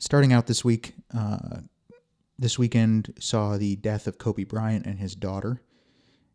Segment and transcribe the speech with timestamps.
[0.00, 1.58] starting out this week, uh,
[2.38, 5.60] this weekend saw the death of Kobe Bryant and his daughter,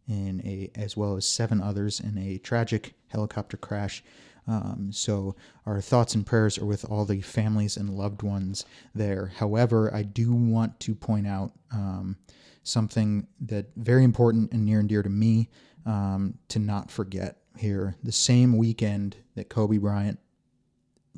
[0.07, 4.03] in a as well as seven others in a tragic helicopter crash.
[4.47, 9.33] Um, so our thoughts and prayers are with all the families and loved ones there.
[9.35, 12.17] However, I do want to point out um,
[12.61, 15.49] something that very important and near and dear to me
[15.87, 17.95] um, to not forget here.
[18.03, 20.19] The same weekend that Kobe Bryant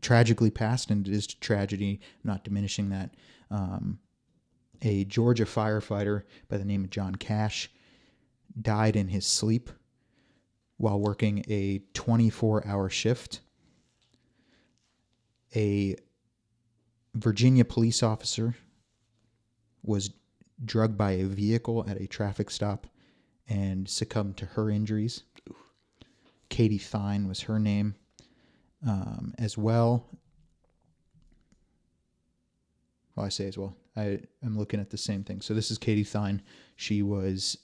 [0.02, 3.16] tragically passed, and it is tragedy, not diminishing that.
[3.50, 4.00] Um,
[4.82, 7.72] a Georgia firefighter by the name of John Cash
[8.60, 9.70] died in his sleep
[10.78, 13.42] while working a 24 hour shift.
[15.56, 15.96] A
[17.16, 18.56] Virginia police officer
[19.84, 20.12] was
[20.64, 22.88] drugged by a vehicle at a traffic stop
[23.48, 25.24] and succumbed to her injuries.
[26.50, 27.96] Katie Thyne was her name
[28.86, 30.06] um, as well.
[33.16, 33.76] Well, I say as well.
[33.96, 35.42] I am looking at the same thing.
[35.42, 36.42] So this is Katie Thyne.
[36.76, 37.58] She was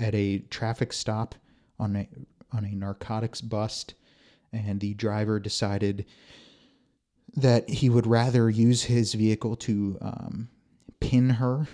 [0.00, 1.34] at a traffic stop
[1.78, 2.08] on a
[2.52, 3.94] on a narcotics bust,
[4.52, 6.06] and the driver decided
[7.36, 10.48] that he would rather use his vehicle to um,
[11.00, 11.66] pin her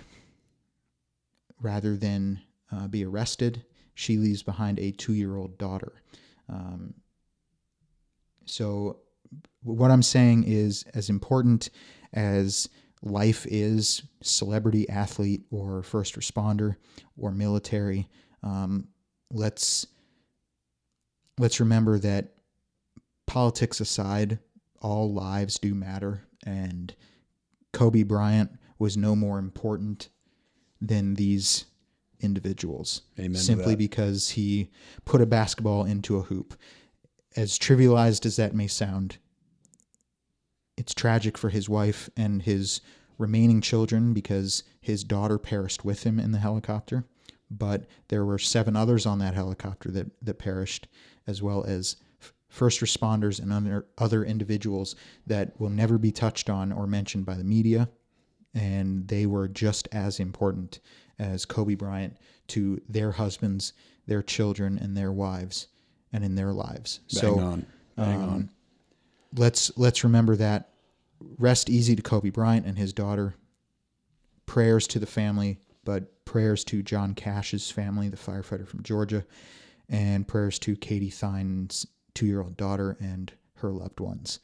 [1.61, 3.63] rather than uh, be arrested.
[3.93, 5.93] She leaves behind a two year old daughter.
[6.49, 6.93] Um,
[8.45, 8.97] so,
[9.63, 11.69] what I'm saying is, as important
[12.13, 12.69] as
[13.01, 16.75] life is celebrity, athlete, or first responder,
[17.17, 18.07] or military,
[18.43, 18.87] um,
[19.31, 19.87] let's
[21.37, 22.33] let's remember that
[23.25, 24.39] politics aside,
[24.81, 26.95] all lives do matter, and
[27.73, 30.09] Kobe Bryant was no more important
[30.81, 31.65] than these
[32.21, 34.69] individuals Amen simply because he
[35.03, 36.55] put a basketball into a hoop.
[37.35, 39.17] As trivialized as that may sound,
[40.77, 42.81] it's tragic for his wife and his
[43.17, 47.05] remaining children because his daughter perished with him in the helicopter.
[47.51, 50.87] But there were seven others on that helicopter that, that perished,
[51.27, 51.97] as well as
[52.47, 54.95] first responders and other individuals
[55.27, 57.89] that will never be touched on or mentioned by the media.
[58.53, 60.79] And they were just as important
[61.19, 62.17] as Kobe Bryant
[62.47, 63.73] to their husbands,
[64.07, 65.67] their children, and their wives,
[66.15, 67.01] and in their lives.
[67.07, 67.65] so on.
[67.97, 68.49] Bang um, on.
[69.35, 70.69] let's let's remember that.
[71.37, 73.35] Rest easy to Kobe Bryant and his daughter.
[74.45, 79.25] Prayers to the family, but prayers to John Cash's family, the firefighter from Georgia,
[79.89, 84.39] and prayers to Katie Thyne's two-year-old daughter and her loved ones.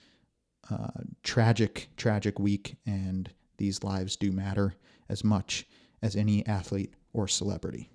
[0.69, 0.87] Uh,
[1.23, 4.73] tragic, tragic week, and these lives do matter
[5.07, 5.65] as much
[6.01, 7.89] as any athlete or celebrity.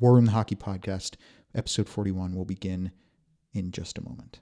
[0.00, 1.16] War Room the Hockey Podcast,
[1.54, 2.92] episode 41, will begin
[3.52, 4.40] in just a moment.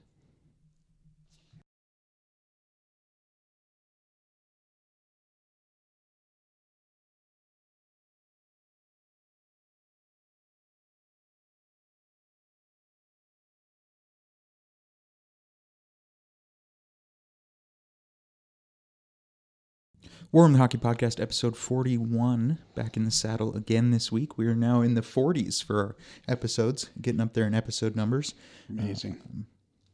[20.33, 24.35] War Room the Hockey Podcast, episode 41, back in the saddle again this week.
[24.35, 25.95] We are now in the 40s for our
[26.27, 28.33] episodes, getting up there in episode numbers.
[28.67, 29.21] Amazing.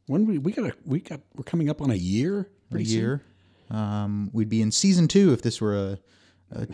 [0.06, 2.40] when we we got a we got we're coming up on a year.
[2.40, 3.22] a pretty year.
[3.70, 5.98] Um, we'd be in season two if this were a,
[6.52, 6.66] a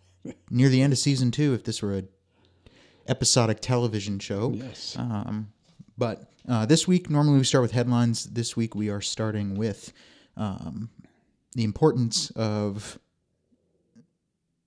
[0.50, 2.04] near the end of season two if this were a
[3.06, 4.50] episodic television show.
[4.54, 4.96] Yes.
[4.98, 5.52] Um,
[5.98, 8.24] but uh, this week, normally we start with headlines.
[8.24, 9.92] This week we are starting with
[10.38, 10.88] um,
[11.52, 12.98] the importance of.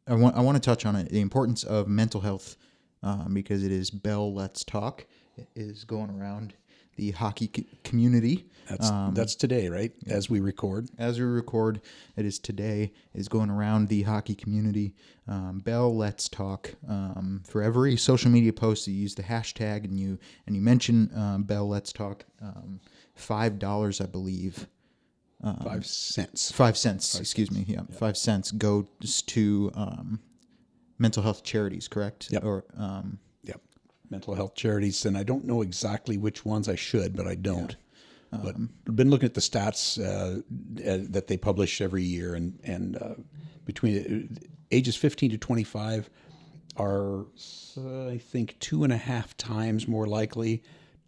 [0.07, 1.09] I want I want to touch on it.
[1.09, 2.57] The importance of mental health
[3.01, 5.05] um, because it is Bell Let's Talk.
[5.37, 6.53] It is going around
[6.95, 9.91] the hockey c- community That's that's today, right?
[10.07, 10.89] As we record.
[10.99, 11.81] as we record,
[12.15, 14.93] it is today, is going around the hockey community.
[15.27, 16.75] Um, Bell, let's talk.
[16.87, 20.61] Um, for every social media post, that you use the hashtag and you and you
[20.61, 22.25] mention um, Bell, let's talk.
[22.41, 22.79] Um,
[23.15, 24.67] Five dollars, I believe.
[25.63, 26.51] Five cents.
[26.51, 27.19] Five cents.
[27.19, 27.65] excuse me.
[27.67, 30.19] Yeah, five cents goes to um,
[30.99, 31.87] mental health charities.
[31.87, 32.29] Correct.
[32.31, 32.43] Yep.
[32.45, 33.61] Or um, Yep.
[34.09, 37.75] Mental health charities, and I don't know exactly which ones I should, but I don't.
[38.31, 38.55] but
[38.87, 40.39] I've been looking at the stats uh,
[40.89, 43.15] uh, that they publish every year, and and uh,
[43.65, 46.09] between uh, ages 15 to 25
[46.77, 47.25] are,
[47.77, 50.63] uh, I think, two and a half times more likely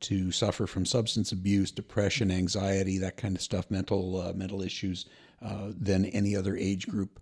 [0.06, 5.08] to suffer from substance abuse, depression, anxiety, that kind of stuff, mental uh, mental issues,
[5.42, 7.20] uh, than any other age group,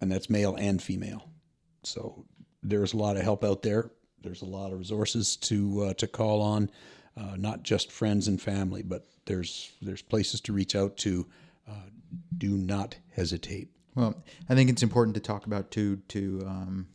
[0.00, 1.28] and that's male and female.
[1.82, 2.24] So
[2.62, 3.90] there's a lot of help out there.
[4.22, 6.70] There's a lot of resources to uh, to call on,
[7.14, 11.26] uh, not just friends and family, but there's there's places to reach out to
[11.68, 11.90] uh,
[12.38, 13.68] do not hesitate.
[13.94, 16.86] Well, I think it's important to talk about too to um,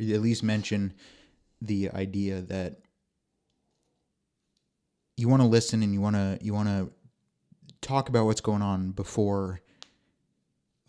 [0.00, 0.94] at least mention
[1.62, 2.80] the idea that
[5.18, 6.90] you want to listen and you want to you want to
[7.80, 9.60] talk about what's going on before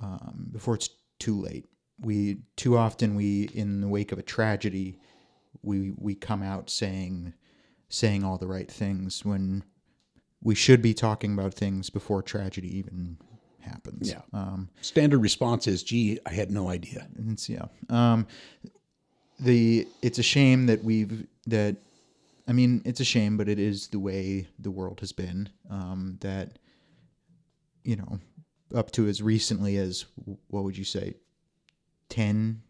[0.01, 1.65] um, before it's too late.
[1.99, 4.99] We too often we in the wake of a tragedy
[5.63, 7.33] we we come out saying
[7.89, 9.63] saying all the right things when
[10.41, 13.17] we should be talking about things before tragedy even
[13.59, 14.09] happens.
[14.09, 14.21] Yeah.
[14.31, 17.65] Um, Standard response is, "Gee, I had no idea." and it's yeah.
[17.89, 18.27] Um,
[19.39, 21.77] the it's a shame that we've that
[22.49, 25.49] I mean it's a shame, but it is the way the world has been.
[25.69, 26.57] Um, that
[27.83, 28.19] you know,
[28.73, 30.05] up to as recently as
[30.47, 31.13] what would you say,
[32.09, 32.63] ten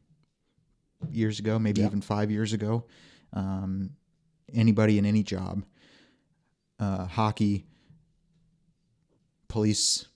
[1.09, 1.87] years ago, maybe Yeah.
[1.87, 2.83] even five years ago,
[3.31, 3.91] um,
[4.53, 5.63] anybody in any job,
[6.77, 7.65] uh, hockey,
[9.47, 10.07] police,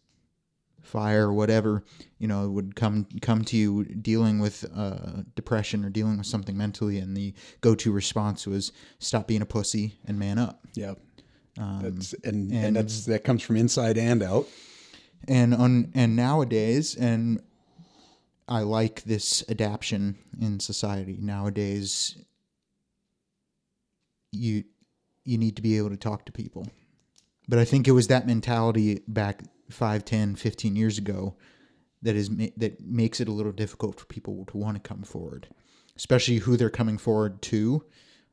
[0.84, 1.84] fire, whatever,
[2.20, 6.56] you know, would come come to you dealing with uh, depression or dealing with something
[6.56, 10.62] mentally, and the go-to response was stop being a pussy and man up.
[10.76, 10.94] Yeah,
[11.56, 14.48] that's and, and Um, and- that's that comes from inside and out.
[15.28, 17.40] and on and nowadays and
[18.50, 22.18] i like this adaption in society nowadays
[24.34, 24.64] you
[25.24, 26.68] you need to be able to talk to people
[27.48, 29.42] but i think it was that mentality back
[29.74, 31.36] 5 10 15 years ago
[32.02, 35.48] that is that makes it a little difficult for people to want to come forward
[35.96, 37.84] especially who they're coming forward to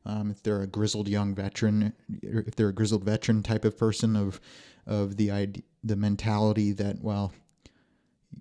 [0.07, 1.93] um, if they're a grizzled young veteran,
[2.23, 4.41] if they're a grizzled veteran type of person of
[4.87, 7.33] of the idea, the mentality that well,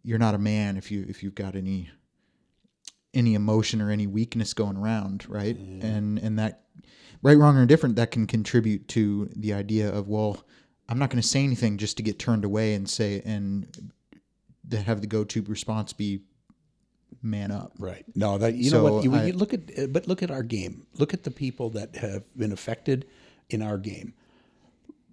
[0.04, 1.90] you're not a man if you if you've got any
[3.14, 5.58] any emotion or any weakness going around, right?
[5.84, 6.64] And and that
[7.22, 10.46] right, wrong, or indifferent that can contribute to the idea of well,
[10.90, 13.92] I'm not going to say anything just to get turned away and say and
[14.68, 16.22] that have the go-to response be
[17.22, 17.74] man up.
[17.80, 18.04] Right.
[18.16, 20.32] No, that you So know what you, I- you look at, uh, but look at
[20.32, 20.88] our game.
[20.98, 23.06] Look at the people that have been affected
[23.50, 24.14] in our game.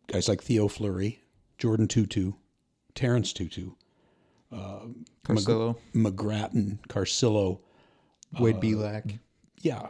[0.09, 1.21] Guys like Theo Fleury,
[1.59, 2.35] Jordin Tootoo,
[2.95, 3.75] Terence Tootoo,
[5.25, 7.61] Carcillo, McGrattan, Carcillo,
[8.39, 9.19] Wade Belak.
[9.61, 9.89] yeah,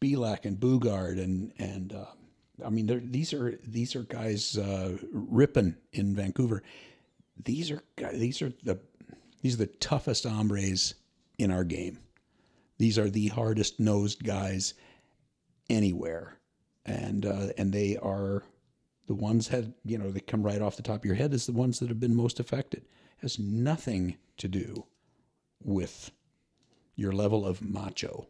[0.00, 2.04] Belak and Boogaard and and uh,
[2.64, 6.62] I mean these are these are guys uh, Rypien in Vancouver.
[7.44, 8.78] These are guys, these are the
[9.42, 10.94] these are the toughest hombres
[11.38, 11.98] in our game.
[12.78, 14.74] These are the hardest nosed guys
[15.70, 16.38] anywhere,
[16.84, 18.42] and uh, and they are
[19.06, 21.46] the ones had you know they come right off the top of your head is
[21.46, 22.80] the ones that have been most affected.
[22.82, 24.84] It has nothing to do
[25.62, 26.10] with
[26.96, 28.26] your level of macho.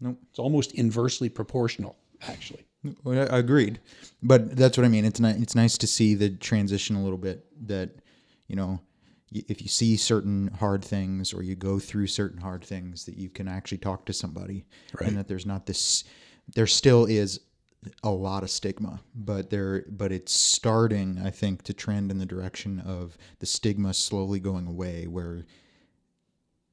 [0.00, 0.18] Nope.
[0.30, 2.64] It's almost inversely proportional, actually.
[3.04, 3.80] Well, I- agreed,
[4.22, 5.04] but that's what I mean.
[5.04, 7.46] It's ni- it's nice to see the transition a little bit.
[7.68, 7.90] That
[8.48, 8.80] you know,
[9.30, 13.28] if you see certain hard things or you go through certain hard things, that you
[13.30, 14.64] can actually talk to somebody,
[14.98, 15.08] Right.
[15.08, 16.04] and that there's not this.
[16.54, 17.40] There still is
[18.02, 22.26] a lot of stigma, but there, but it's starting, I think, to trend in the
[22.26, 25.46] direction of the stigma slowly going away, where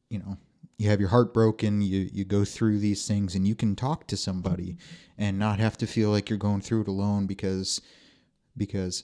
[0.10, 0.38] you know
[0.80, 4.08] you have your heart broken you you go through these things and you can talk
[4.08, 4.78] to somebody
[5.18, 7.82] and not have to feel like you're going through it alone because
[8.58, 9.04] because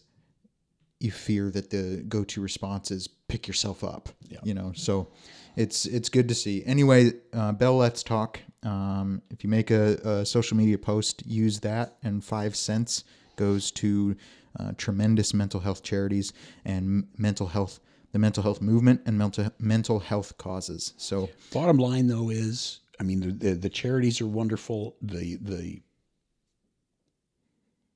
[1.00, 4.40] you fear that the go-to response is pick yourself up yeah.
[4.44, 4.72] you know?
[4.74, 5.10] So
[5.56, 6.66] it's it's good to see.
[6.66, 8.40] Anyway uh, bell let's talk.
[8.64, 13.04] Um, if you make a, a social media post use that and five cents
[13.36, 14.16] goes to
[14.58, 16.32] uh, tremendous mental health charities
[16.64, 17.82] and mental health
[18.16, 23.04] the mental health movement and mental mental health causes so Bottom line, though, is I
[23.04, 24.96] mean the, the the charities are wonderful.
[25.02, 25.82] The the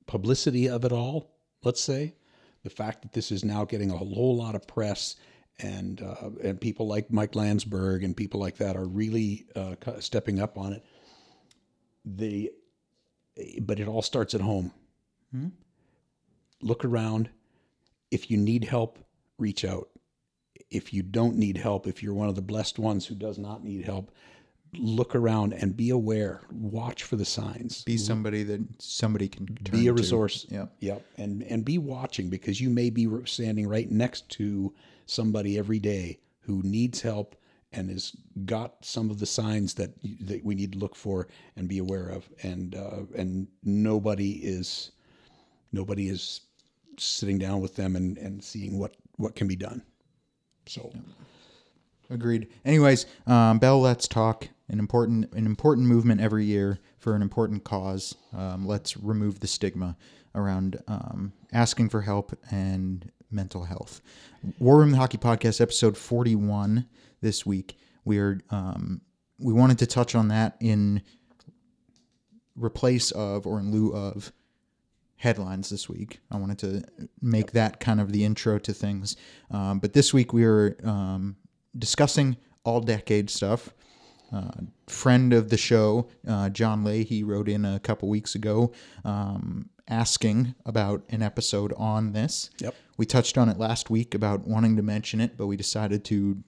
[0.06, 1.30] publicity of it all,
[1.64, 2.16] let's say,
[2.64, 5.16] the fact that this is now getting a whole lot of press,
[5.58, 10.38] and uh, and people like Mike Landsberg and people like that are really uh, stepping
[10.38, 10.84] up on it.
[12.04, 12.52] The
[13.62, 14.70] but it all starts at home.
[16.60, 17.30] Look around.
[18.10, 18.98] If you need help,
[19.38, 19.88] reach out
[20.70, 23.64] if you don't need help, if you're one of the blessed ones who does not
[23.64, 24.10] need help,
[24.74, 26.42] look around and be aware.
[26.52, 27.82] Watch for the signs.
[27.82, 29.92] be somebody that somebody can Be a to.
[29.94, 30.46] resource.
[30.48, 31.04] yeah Yep.
[31.16, 34.72] And and be watching because you may be standing right next to
[35.06, 37.34] somebody every day who needs help
[37.72, 38.12] and has
[38.44, 42.08] got some of the signs that that we need to look for and be aware
[42.08, 42.28] of.
[42.44, 44.92] And uh, and nobody is
[45.72, 46.42] nobody is
[46.96, 49.82] sitting down with them and, and seeing what what can be done.
[50.70, 50.92] So
[52.10, 52.46] Agreed.
[52.64, 57.64] Anyways, um, Bell Let's Talk, an important an important movement every year for an important
[57.64, 58.14] cause.
[58.32, 59.96] Um, let's remove the stigma
[60.34, 64.00] around um, asking for help and mental health.
[64.60, 66.86] War Room the Hockey Podcast, episode 41
[67.20, 67.76] this week.
[68.04, 69.00] We are um,
[69.40, 71.02] we wanted to touch on that in
[72.54, 74.32] replace of or in lieu of
[75.20, 76.18] headlines this week.
[76.30, 76.82] I wanted to
[77.20, 79.16] make that kind of the intro to things.
[79.50, 81.36] Um, but this week we are um,
[81.78, 83.74] discussing all decade stuff.
[84.32, 84.50] Uh,
[84.88, 88.72] friend of the show, uh, John Leahy, wrote in a couple weeks ago
[89.04, 92.48] um, asking about an episode on this.
[92.58, 92.74] Yep.
[92.96, 96.42] We touched on it last week about wanting to mention it, but we decided to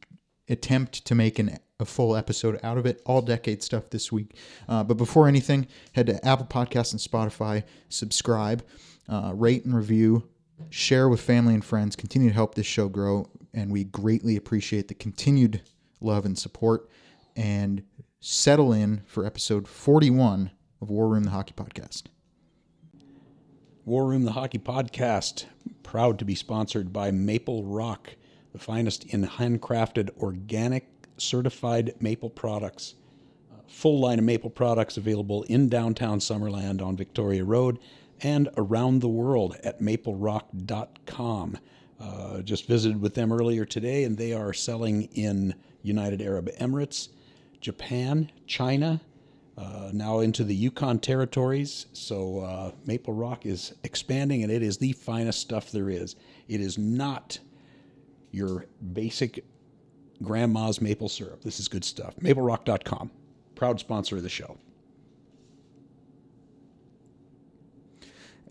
[0.49, 3.03] attempt to make an, a full episode out of it.
[3.05, 4.35] All decade stuff this week.
[4.69, 8.65] Uh, but before anything, head to Apple Podcasts and Spotify, subscribe,
[9.09, 10.27] uh, rate and review,
[10.71, 11.95] share with family and friends.
[11.95, 15.61] Continue to help this show grow, and we greatly appreciate the continued
[16.01, 16.89] love and support.
[17.37, 17.83] And
[18.21, 22.05] settle in for episode 41 of War Room the Hockey Podcast.
[23.85, 25.47] War Room, the hockey podcast,
[25.83, 28.15] proud to be sponsored by Maple Rock,
[28.53, 32.95] the finest in handcrafted, organic, certified maple products.
[33.53, 37.79] Uh, full line of maple products available in downtown Summerland on Victoria Road
[38.23, 41.59] and around the world at maplerock.com.
[42.01, 47.09] Uh, just visited with them earlier today, and they are selling in United Arab Emirates,
[47.61, 49.01] Japan, China,
[49.57, 51.87] uh, now into the Yukon territories.
[51.93, 56.17] So uh, Maple Rock is expanding, and it is the finest stuff there is.
[56.49, 57.39] It is not
[58.31, 59.45] your basic
[60.23, 61.43] grandma's maple syrup.
[61.43, 62.15] This is good stuff.
[62.17, 63.11] MapleRock.com,
[63.55, 64.57] proud sponsor of the show.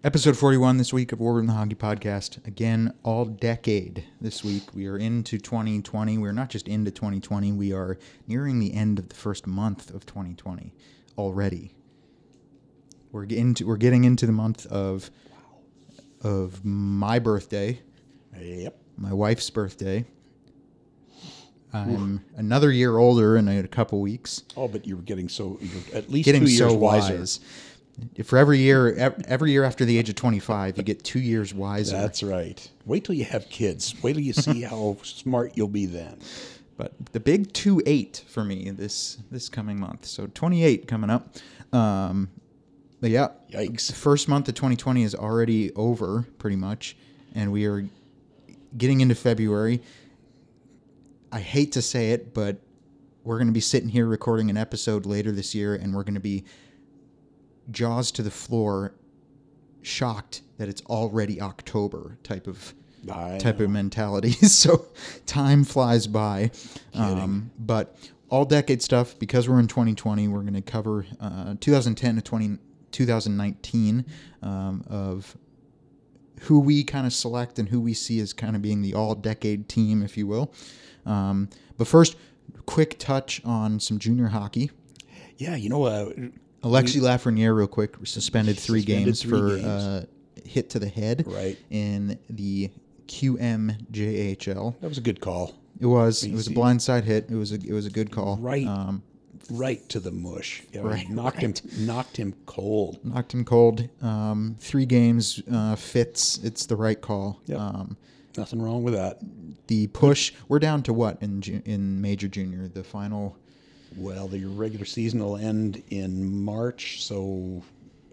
[0.04, 2.46] Episode 41 this week of War Room the Hockey Podcast.
[2.48, 4.64] Again, all decade this week.
[4.74, 6.18] We are into 2020.
[6.18, 10.08] We're not just into 2020, we are nearing the end of the first month of
[10.08, 10.74] 2020
[11.20, 11.76] already.
[13.12, 15.12] We're into we're getting into the month of
[16.22, 17.80] of my birthday,
[18.40, 18.76] Yep.
[18.98, 20.06] my wife's birthday.
[21.74, 24.44] I'm another year older in a couple weeks.
[24.58, 27.18] Oh, but you're getting so you're at least Getting two years so wiser.
[27.18, 27.40] wise.
[28.24, 31.98] For every year, every year after the age of 25, you get two years wiser.
[31.98, 32.68] That's right.
[32.86, 33.94] Wait till you have kids.
[34.02, 36.18] Wait till you see how smart you'll be then.
[36.78, 40.06] but the big two eight for me this this coming month.
[40.06, 41.36] So 28 coming up.
[41.74, 42.30] Um,
[43.02, 43.88] but yeah, Yikes.
[43.88, 46.96] the first month of 2020 is already over pretty much,
[47.36, 47.86] and we are
[48.78, 49.82] getting into February.
[51.32, 52.58] I hate to say it, but
[53.24, 56.16] we're going to be sitting here recording an episode later this year, and we're going
[56.16, 56.44] to be
[57.70, 58.94] jaws to the floor,
[59.82, 62.74] shocked that it's already October type of
[63.12, 64.32] I type of mentality.
[64.48, 64.88] so
[65.26, 66.52] time flies by.
[66.94, 67.96] Um, but
[68.30, 72.58] all decade stuff, because we're in 2020, we're going to cover uh, 2010 to 20,
[72.92, 74.06] 2019
[74.42, 75.36] um, of
[76.42, 79.16] who we kind of select and who we see as kind of being the all
[79.16, 80.54] decade team, if you will.
[81.06, 82.16] Um, but first,
[82.66, 84.72] quick touch on some junior hockey.
[85.38, 86.12] Yeah, you know, uh,
[86.64, 89.66] Alexis Lafreniere, real quick, suspended three Suspended games three for games.
[89.66, 90.06] Uh,
[90.46, 91.58] hit to the head Right.
[91.70, 92.70] in the
[93.08, 94.76] QMJHL.
[94.82, 95.54] that was a good call.
[95.80, 96.24] It was.
[96.24, 97.28] It was a blindside hit.
[97.30, 97.56] It was a.
[97.56, 98.38] It was a good call.
[98.38, 98.68] Right.
[98.68, 99.04] Um,
[99.50, 100.62] Right to the mush.
[100.72, 103.00] Yeah, Right, knocked him knocked him cold.
[103.04, 103.90] knocked him cold.
[104.02, 106.38] Um, three games uh, fits.
[106.44, 107.42] It's the right call.
[107.48, 107.60] Yep.
[107.60, 107.98] Um,
[108.38, 109.20] Nothing wrong with that.
[109.68, 110.34] the push.
[110.48, 112.68] We're down to what in ju- in major junior?
[112.68, 113.38] The final.
[113.98, 117.62] Well, the regular season will end in March, so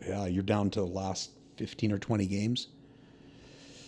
[0.07, 2.69] yeah, you're down to the last 15 or 20 games.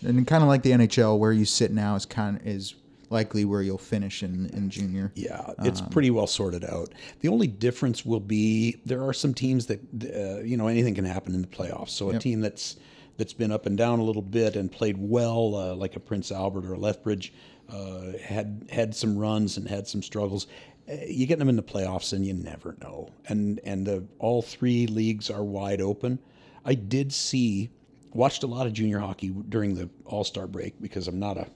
[0.04, 2.75] And kind of like the NHL, where you sit now is kind of is
[3.10, 5.12] likely where you'll finish in in junior.
[5.16, 6.90] Yeah, it's pretty well sorted out.
[7.20, 9.80] The only difference will be there are some teams that
[10.14, 11.90] uh, you know anything can happen in the playoffs.
[11.90, 12.22] So a Yep.
[12.22, 12.76] team that's
[13.20, 16.32] that's been up and down a little bit and played well, uh, like a Prince
[16.32, 17.34] Albert or a Lethbridge,
[17.68, 20.46] uh, had had some runs and had some struggles.
[20.90, 23.10] Uh, you get them in the playoffs and you never know.
[23.28, 26.18] And and the all three leagues are wide open.
[26.64, 27.68] I did see
[28.14, 31.46] watched a lot of junior hockey during the All Star break because I'm not a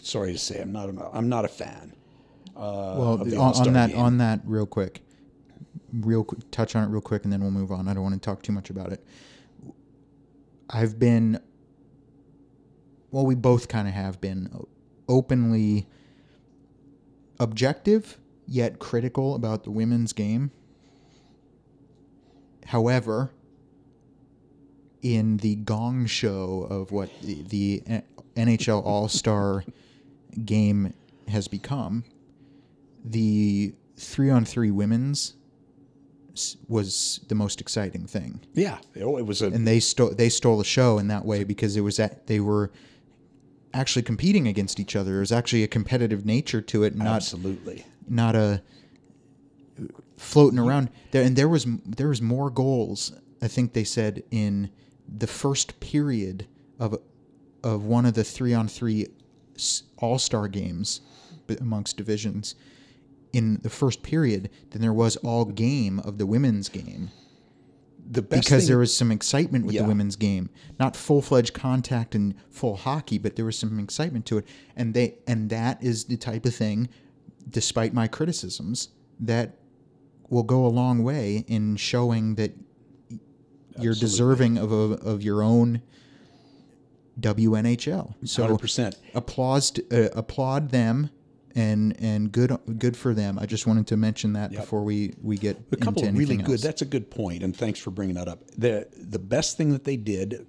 [0.00, 1.92] sorry to say I'm not a, I'm not a fan.
[2.56, 3.98] Uh, Well, on, on that game.
[3.98, 5.02] on that real quick,
[5.92, 7.86] real quick, touch on it real quick, and then we'll move on.
[7.86, 9.04] I don't want to talk too much about it.
[10.70, 11.40] I've been,
[13.10, 14.66] well, we both kind of have been
[15.08, 15.86] openly
[17.40, 20.50] objective yet critical about the women's game.
[22.66, 23.30] However,
[25.02, 27.82] in the gong show of what the, the
[28.36, 29.64] NHL All Star
[30.44, 30.92] game
[31.28, 32.04] has become,
[33.04, 35.34] the three on three women's
[36.68, 40.64] was the most exciting thing, Yeah, it was a and they stole they stole the
[40.64, 42.70] show in that way because it was at they were
[43.74, 45.12] actually competing against each other.
[45.16, 47.84] There's actually a competitive nature to it, not Absolutely.
[48.08, 48.62] not a
[50.16, 51.22] floating around there.
[51.22, 53.12] And there was there was more goals.
[53.40, 54.70] I think they said in
[55.08, 56.46] the first period
[56.78, 56.98] of
[57.62, 59.06] of one of the three on three
[59.98, 61.00] All Star games
[61.60, 62.54] amongst divisions
[63.32, 67.10] in the first period than there was all game of the women's game.
[68.10, 69.82] The best because thing, there was some excitement with Yeah.
[69.82, 70.48] the women's game.
[70.80, 74.46] Not full-fledged contact and full hockey but there was some excitement to it.
[74.76, 76.88] And they and that is the type of thing
[77.50, 78.88] despite my criticisms
[79.20, 79.58] that
[80.30, 82.52] will go a long way in showing that
[83.78, 85.82] you're deserving of a, of your own
[87.20, 88.96] WNHL so 100%.
[89.14, 91.10] applause to- uh, applaud them
[91.58, 95.36] and and good good for them I just wanted to mention that before we we
[95.36, 96.60] get a couple into of really anything good.
[96.60, 98.46] That's a good point, and thanks for bringing that up.
[98.56, 100.46] the The best thing that they did,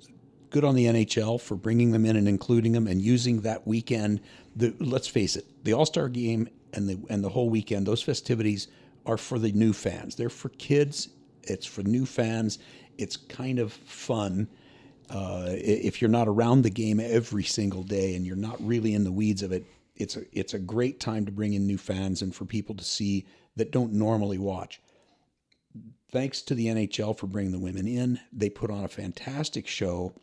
[0.51, 4.21] good on the NHL for bringing them in and including them and using that weekend.
[4.55, 8.03] The let's face it, the All Star game and the and the whole weekend, those
[8.03, 8.67] festivities
[9.05, 10.15] are for the new fans.
[10.15, 11.09] They're for kids.
[11.43, 12.59] It's for new fans.
[12.99, 14.47] It's kind of fun.
[15.09, 19.03] Uh, if you're not around the game every single day and you're not really in
[19.03, 19.65] the weeds of it,
[19.99, 22.83] it's a it's a great time to bring in new fans and for people to
[22.83, 23.25] see
[23.55, 24.81] that don't normally watch
[26.11, 28.19] thanks to the NHL for bringing the women in.
[28.33, 30.13] They put on a fantastic show.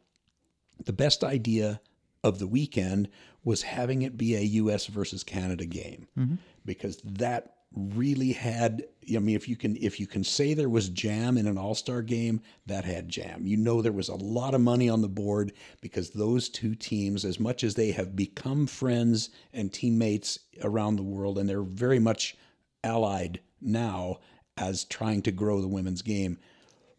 [0.85, 1.81] The best idea
[2.25, 3.09] of the weekend
[3.45, 4.87] was having it be a U.S.
[4.87, 6.35] versus Canada game mm-hmm.
[6.65, 8.85] because that really had.
[9.15, 11.75] I mean, if you can if you can say there was jam in an All
[11.75, 13.47] Star game, that had jam.
[13.47, 17.25] You know, there was a lot of money on the board because those two teams,
[17.25, 21.99] as much as they have become friends and teammates around the world, and they're very
[21.99, 22.37] much
[22.83, 24.19] allied now
[24.57, 26.39] as trying to grow the women's game.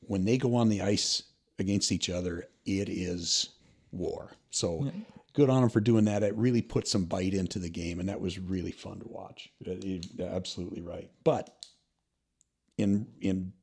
[0.01, 1.24] When they go on the ice
[1.59, 3.50] against each other, it is
[3.91, 4.31] war.
[4.51, 4.91] So
[5.38, 6.24] good on them for doing that.
[6.24, 9.50] It really put some bite into the game, and that was really fun to watch.
[9.60, 11.12] Yeah, absolutely right.
[11.24, 11.63] But
[12.79, 13.54] in in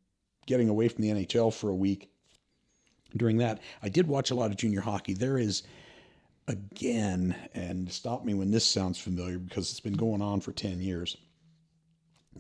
[0.47, 2.13] getting away from the NHL for a week,
[3.17, 5.15] during that, I did watch a lot of junior hockey.
[5.15, 5.65] There is
[6.47, 10.81] again, and stop me when this sounds familiar because it's been going on for 10
[10.81, 11.17] years.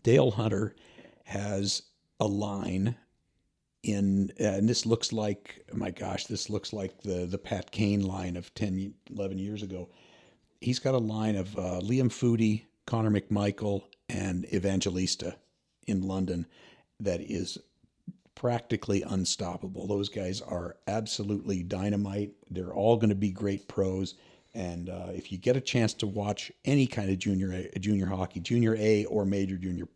[0.04, 0.76] Dale Hunter
[1.24, 1.82] has
[2.20, 2.94] a line
[3.84, 8.36] in, and this looks like, my gosh, this looks like the, the Pat Kane line
[8.36, 9.88] of 10, 11 years ago.
[10.60, 15.36] He's got a line of uh, Liam Foudy, Connor McMichael, and Evangelista
[15.86, 16.46] in London
[17.00, 17.58] that is
[18.34, 19.86] practically unstoppable.
[19.86, 22.32] Those guys are absolutely dynamite.
[22.50, 24.14] They're all going to be great pros.
[24.54, 28.40] And uh, if you get a chance to watch any kind of junior junior hockey,
[28.40, 29.88] junior A or major junior,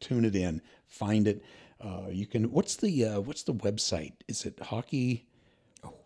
[0.00, 1.42] tune it in, find it.
[1.80, 2.44] Uh, you can.
[2.50, 4.12] What's the uh, what's the website?
[4.28, 5.26] Is it hockey,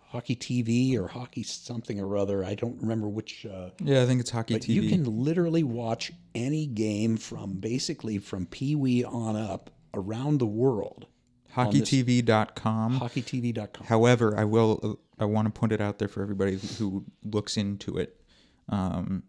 [0.08, 2.44] hockey TV or hockey something or other?
[2.44, 3.46] I don't remember which.
[3.46, 7.54] Uh, yeah I think it's hockey but TV you can literally watch any game from
[7.54, 11.06] basically from Pee Wee on up around the world.
[11.54, 13.86] hockeytv.com HockeyTV.com.
[13.86, 14.98] However, I will.
[15.20, 18.20] I want to put it out there for everybody who looks into it.
[18.68, 19.24] Um,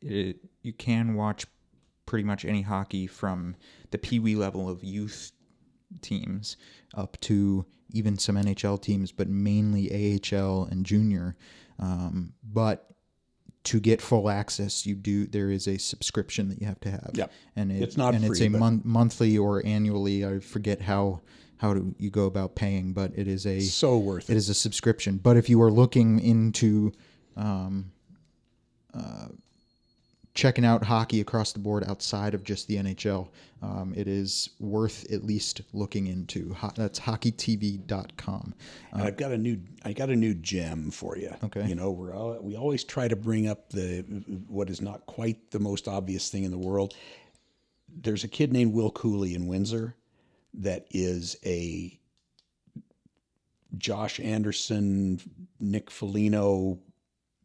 [0.00, 1.46] it you can watch
[2.06, 3.54] pretty much any hockey from
[3.90, 5.32] the pee wee level of youth
[6.02, 6.56] teams
[6.94, 11.36] up to even some NHL teams, but mainly AHL and junior.
[11.78, 12.84] Um, but
[13.64, 17.10] to get full access, you do there is a subscription that you have to have.
[17.14, 17.32] Yep.
[17.56, 20.24] and it, It's not and it's a mon- monthly or annually.
[20.24, 21.20] I forget how
[21.58, 24.36] how do you go about paying, but it is a So worth it it.
[24.36, 25.16] is a subscription.
[25.18, 26.92] But if you are looking into
[27.36, 27.90] um,
[28.94, 29.28] uh,
[30.38, 33.28] checking out hockey across the board outside of just the NHL,
[33.60, 36.54] um, it is worth at least looking into.
[36.54, 38.54] Ho- that's hockeytv.com.
[38.92, 41.34] And I've got a new I got a new gem for you.
[41.42, 41.66] Okay.
[41.66, 44.02] You know, we're al- we always try to bring up the
[44.46, 46.94] what is not quite the most obvious thing in the world.
[47.88, 49.96] There's a kid named Will Cuylle in Windsor
[50.54, 51.98] that is a
[53.76, 55.20] Josh Anderson,
[55.58, 56.78] Nick Foligno,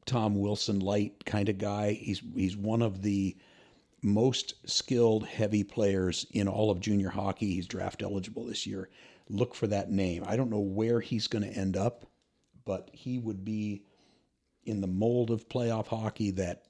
[0.05, 1.93] Tom Wilson light kind of guy.
[1.93, 3.35] He's he's one of the
[4.01, 7.53] most skilled heavy players in all of junior hockey.
[7.53, 8.89] He's draft eligible this year.
[9.29, 10.23] Look for that name.
[10.27, 12.05] I don't know where he's going to end up,
[12.65, 13.83] but he would be
[14.65, 16.63] in the mold of playoff hockey that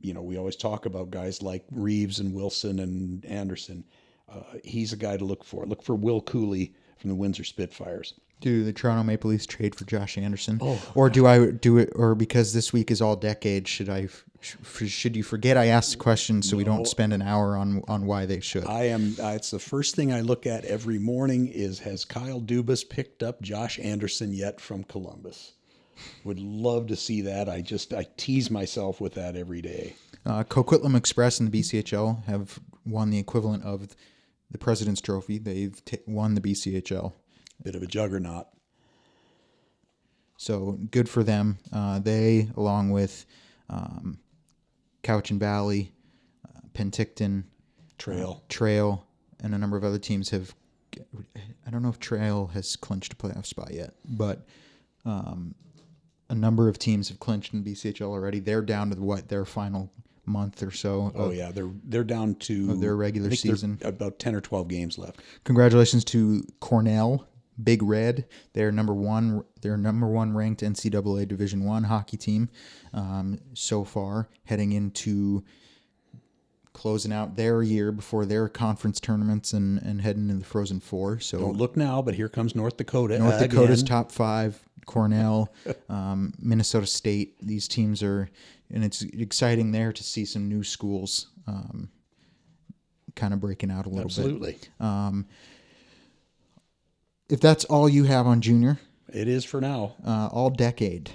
[0.00, 3.84] you know we always talk about guys like Reeves and Wilson and Anderson.
[4.28, 5.66] Uh, he's a guy to look for.
[5.66, 6.72] Look for Will Cuylle
[7.04, 8.14] from the Windsor Spitfires.
[8.40, 10.80] Do the Toronto Maple Leafs trade for Josh Anderson, Oh.
[10.94, 11.92] or do I do it?
[11.94, 14.08] Or because this week is all decade, should I?
[14.40, 18.06] Should you forget I asked the question so we don't spend an hour on on
[18.06, 18.64] why they should?
[18.66, 19.14] I am.
[19.22, 21.46] Uh, it's the first thing I look at every morning.
[21.48, 25.52] Is has Kyle Dubas picked up Josh Anderson yet from Columbus?
[26.24, 27.50] Would love to see that.
[27.50, 29.94] I just I tease myself with that every day.
[30.24, 33.88] Uh, Coquitlam Express and the BCHL have won the equivalent of
[34.50, 35.38] the President's Trophy.
[35.38, 37.12] They've t- won the BCHL.
[37.62, 38.46] Bit of a juggernaut.
[40.36, 41.58] So good for them.
[41.72, 43.24] Uh, they, along with
[43.70, 44.18] um,
[45.02, 45.92] and Valley,
[46.44, 47.44] uh, Penticton,
[47.98, 48.42] Trail.
[48.48, 49.06] Trail,
[49.42, 50.54] and a number of other teams have.
[51.66, 54.46] I don't know if Trail has clinched a playoff spot yet, but
[55.04, 55.54] um,
[56.28, 58.38] a number of teams have clinched in BCHL already.
[58.38, 59.90] They're down to what their final
[60.26, 61.12] month or so.
[61.14, 63.78] Oh of- yeah, they're they're down to their regular I think they're season.
[63.82, 65.20] About ten or twelve games left.
[65.44, 67.26] Congratulations to Cornell,
[67.62, 68.26] Big Red.
[68.52, 69.44] They're number one.
[69.60, 72.48] They're number one ranked NCAA Division One hockey team
[72.92, 75.44] um, so far, heading into
[76.72, 81.20] closing out their year before their conference tournaments and, and heading into the Frozen Four.
[81.20, 83.18] So Don't look now, but here comes North Dakota.
[83.18, 83.88] North Dakota's again.
[83.88, 85.52] top five, Cornell,
[85.88, 87.36] um, Minnesota State.
[87.40, 88.28] These teams are,
[88.74, 91.88] and it's exciting there to see some new schools um,
[93.14, 94.18] kind of breaking out a little bit.
[94.18, 94.58] Absolutely,
[97.30, 98.78] If that's all you have on junior,
[99.12, 99.94] it is for now.
[100.04, 101.12] uh, all decade.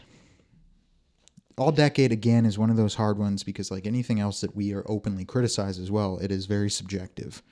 [1.57, 4.73] All decade again is one of those hard ones because, like anything else that we
[4.73, 7.43] are openly criticized as well, it is very subjective.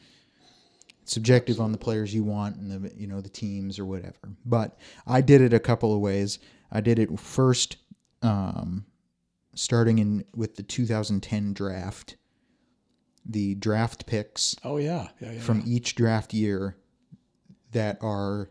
[1.02, 4.16] It's subjective on the players you want and the you know the teams or whatever.
[4.46, 6.40] But I did it a couple of ways.
[6.72, 7.76] I did it first,
[8.22, 8.86] um,
[9.58, 12.16] starting in with the 2010 draft.
[13.30, 15.40] The draft picks Oh yeah, yeah, yeah.
[15.42, 16.78] from each draft year
[17.72, 18.50] that are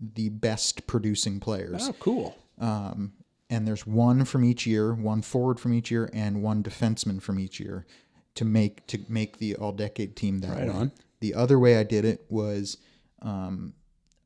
[0.00, 2.36] the best producing players oh cool.
[2.58, 7.38] and there's one from each year, one forward from each year, and one defenseman from
[7.40, 7.86] each year
[8.34, 10.74] to make to make the all decade team that Right way.
[10.74, 10.92] on.
[11.20, 12.76] The other way I did it was
[13.22, 13.74] um,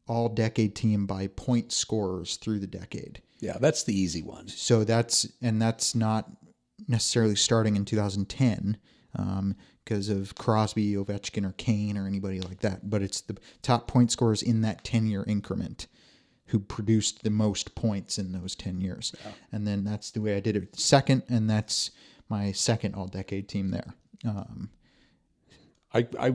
[0.06, 3.20] all decade team by point scorers through the decade.
[3.44, 4.48] Yeah, that's the easy one.
[4.48, 6.30] So that's and that's not
[6.88, 8.78] necessarily starting in 2010
[9.85, 12.88] because of Crosby, Ovechkin, or Kane or anybody like that.
[12.88, 15.87] But it's the top point scorers in that 10 year increment
[16.46, 19.14] who produced the most points in those 10 years.
[19.52, 20.78] And then that's the way I did it.
[20.78, 21.90] Second, and that's
[22.28, 23.94] my second all decade team there.
[24.26, 24.70] Um,
[25.94, 26.35] I I,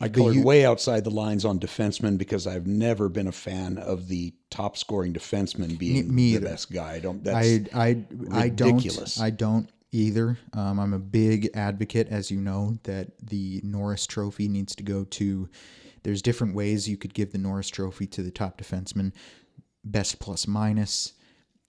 [0.00, 3.78] I colored you- way outside the lines on defensemen because I've never been a fan
[3.78, 6.94] of the top scoring defenseman being me the best guy.
[6.94, 7.22] I don't.
[7.22, 7.36] That's
[7.74, 9.20] I I I don't ridiculous.
[9.20, 10.38] I don't either.
[10.54, 15.04] Um, I'm a big advocate, as you know, that the Norris Trophy needs to go
[15.04, 15.48] to.
[16.02, 19.12] There's different ways you could give the Norris Trophy to the top defenseman,
[19.84, 21.12] best plus minus,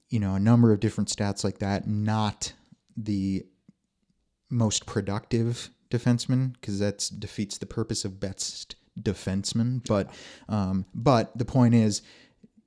[0.10, 1.88] you know, a number of different stats like that.
[1.88, 2.54] Not
[2.98, 3.46] the
[4.50, 9.86] most productive defenseman because that defeats the purpose of best defenseman.
[9.88, 10.10] But
[10.50, 12.02] um, but the point is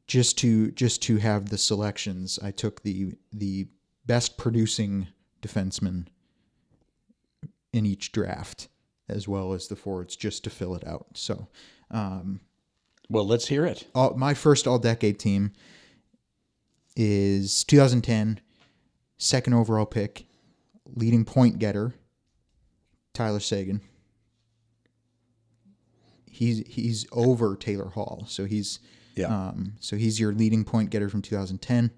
[0.07, 3.69] just to just to have the selections, I took the the
[4.07, 5.09] best producing
[5.43, 6.07] defenseman
[7.73, 8.69] in each draft,
[9.09, 11.07] as well as the forwards, just to fill it out.
[11.15, 11.49] So,
[11.91, 12.41] um,
[13.09, 13.87] well, let's hear it.
[13.95, 15.53] all, my first all decade team
[16.97, 18.41] is 2010,
[19.19, 20.27] second overall pick,
[20.95, 21.95] leading point getter,
[23.17, 23.81] Tyler Seguin.
[26.31, 28.79] He's he's over Taylor Hall, so he's
[29.15, 29.29] Yeah.
[29.49, 31.91] um, so he's your leading point getter from 2010.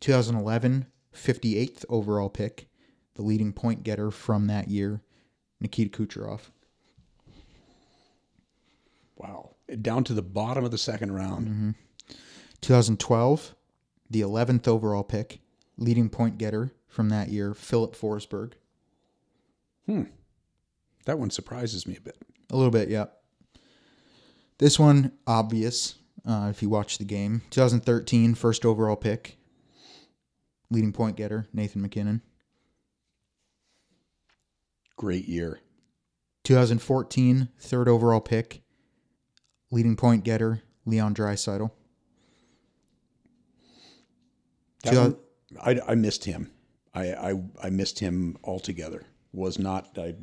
[0.00, 2.68] 2011, 58th overall pick,
[3.14, 5.00] the leading point getter from that year,
[5.60, 6.50] Nikita Kucherov.
[9.16, 11.46] Wow, down to the bottom of the second round.
[11.46, 11.70] Mm-hmm.
[12.60, 13.54] 2012,
[14.10, 15.40] the 11th overall pick,
[15.78, 18.52] leading point getter from that year, Filip Forsberg.
[21.06, 22.16] That one surprises me a bit.
[22.50, 23.06] A little bit, yeah.
[24.58, 27.42] This one, obvious, uh, if you watch the game.
[27.50, 29.36] 2013, first overall pick,
[30.70, 32.22] leading point getter, Nathan MacKinnon.
[34.96, 35.60] Great year.
[36.44, 38.62] 2014, third overall pick,
[39.70, 41.70] leading point getter, Leon Draisaitl.
[44.84, 45.16] That one,
[45.60, 46.50] I, I missed him.
[46.94, 49.06] I, I I missed him altogether.
[49.32, 50.14] Was not I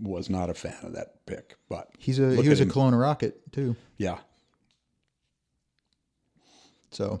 [0.00, 1.56] was not a fan of that pick.
[1.68, 2.66] But He's a he was a.
[2.66, 3.76] Kelowna Rocket too.
[3.96, 4.18] yeah.
[6.90, 7.20] So,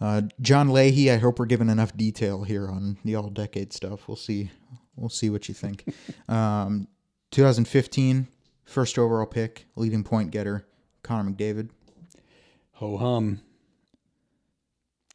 [0.00, 4.06] uh, John Leahy, I hope we're giving enough detail here on the all decade stuff.
[4.06, 4.50] We'll see.
[4.94, 5.84] We'll see what you think.
[6.28, 6.86] um,
[7.32, 8.28] 2015,
[8.64, 10.66] first overall pick, leading point getter,
[11.02, 11.70] Connor McDavid.
[12.74, 13.40] Ho hum.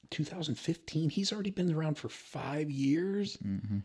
[0.10, 1.10] 2015.
[1.10, 3.38] He's already been around for five years.
[3.38, 3.80] Mm-hmm.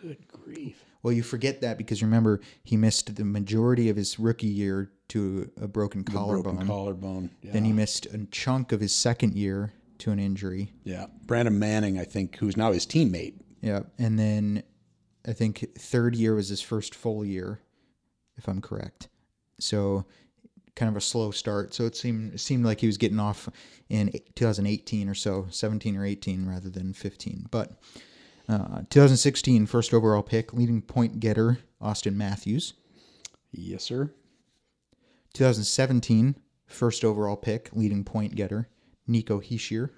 [0.00, 0.84] Good grief.
[1.02, 5.50] Well, you forget that because remember he missed the majority of his rookie year to
[5.60, 6.54] a broken collarbone.
[6.56, 7.30] Broken collarbone.
[7.42, 7.52] Yeah.
[7.52, 10.72] Then he missed a chunk of his second year to an injury.
[10.84, 13.34] Yeah, Brandon Manning, I think, who's now his teammate.
[13.60, 14.62] Yeah, and then
[15.26, 17.60] I think third year was his first full year,
[18.36, 19.08] if I'm correct.
[19.58, 20.04] So
[20.74, 21.74] kind of a slow start.
[21.74, 23.48] So it seemed it seemed like he was getting off
[23.88, 27.46] in 2018 or so, 17 or 18 rather than 15.
[27.50, 27.72] But
[28.48, 32.74] uh, 2016 first overall pick, leading point getter Auston Matthews.
[33.52, 34.12] Yes, sir.
[35.34, 38.68] 2017 first overall pick, leading point getter
[39.06, 39.90] Nico Hischier.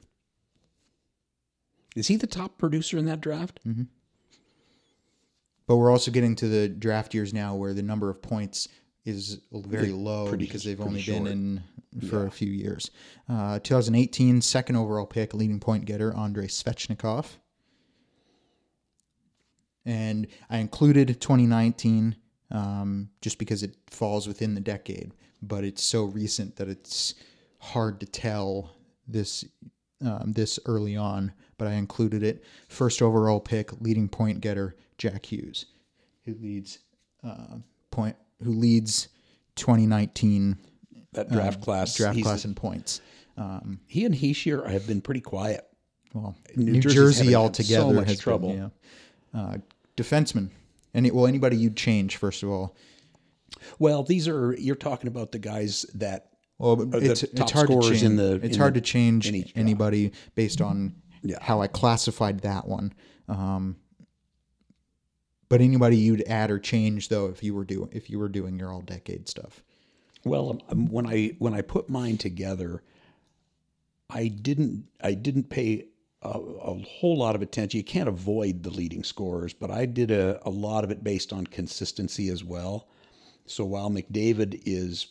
[1.97, 3.61] Is he the top producer in that draft?
[3.67, 3.85] Mm-hmm.
[5.67, 8.69] But we're also getting to the draft years now where the number of points
[9.05, 11.25] is very low pretty- because they've only short.
[11.25, 11.63] been
[12.01, 12.91] in for a few years.
[13.29, 17.27] Uh, 2018 second overall pick, leading point getter Andrei Svechnikov.
[19.89, 22.15] And I included 2019
[22.51, 27.15] um, just because it falls within the decade, but it's so recent that it's
[27.59, 28.71] hard to tell
[29.07, 29.47] this
[30.05, 31.33] um, this early on.
[31.57, 32.45] But I included it.
[32.69, 35.65] First overall pick, leading point getter Jack Hughes,
[36.27, 36.81] who leads
[37.25, 37.57] uh,
[37.91, 39.09] point who leads
[39.57, 40.57] 2019
[41.13, 41.97] That draft class.
[41.97, 43.01] draft class in points.
[43.39, 45.65] Um, He and Hischier have been pretty quiet.
[46.13, 48.51] well, New New, Jersey altogether so much has trouble.
[48.51, 48.71] Been,
[49.35, 49.41] yeah.
[49.41, 49.57] uh,
[49.99, 50.51] defenseman.
[50.95, 52.75] Any well, anybody you'd change first of all.
[53.79, 57.81] Well, these are you're talking about the guys that Well, it's, top it's hard to
[57.83, 58.03] change.
[58.03, 59.53] in the- it's hard the- to change draft.
[59.57, 61.37] anybody based on Yeah.
[61.43, 62.93] how I classified that one.
[63.29, 63.77] Um,
[65.49, 68.59] but anybody you'd add or change though if you were doing if you were doing
[68.59, 69.63] your all decade stuff.
[70.25, 72.83] Well, um, um, when I when I put mine together,
[74.11, 75.87] I didn't I didn't pay
[76.35, 77.79] a, a whole lot of attention.
[77.79, 81.33] You can't avoid the leading scorers, but I did a, a lot of it based
[81.33, 82.89] on consistency as well.
[83.47, 85.09] So while McDavid is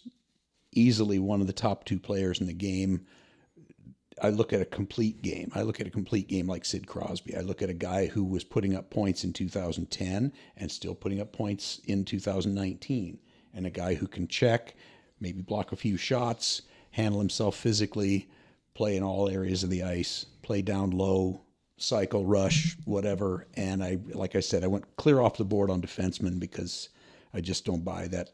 [0.71, 3.06] easily one of the top two players in the game,
[4.21, 5.51] I look at a complete game.
[5.53, 7.36] I look at a complete game like Sid Crosby.
[7.36, 11.21] I look at a guy who was putting up points in 2010 and still putting
[11.21, 13.19] up points in 2019,
[13.53, 14.75] and a guy who can check,
[15.19, 18.27] maybe block a few shots, handle himself physically,
[18.73, 21.41] play in all areas of the ice, play down low,
[21.75, 23.47] cycle, rush, whatever.
[23.55, 26.88] And I, like I said, I went clear off the board on defensemen because
[27.33, 28.29] I just don't buy that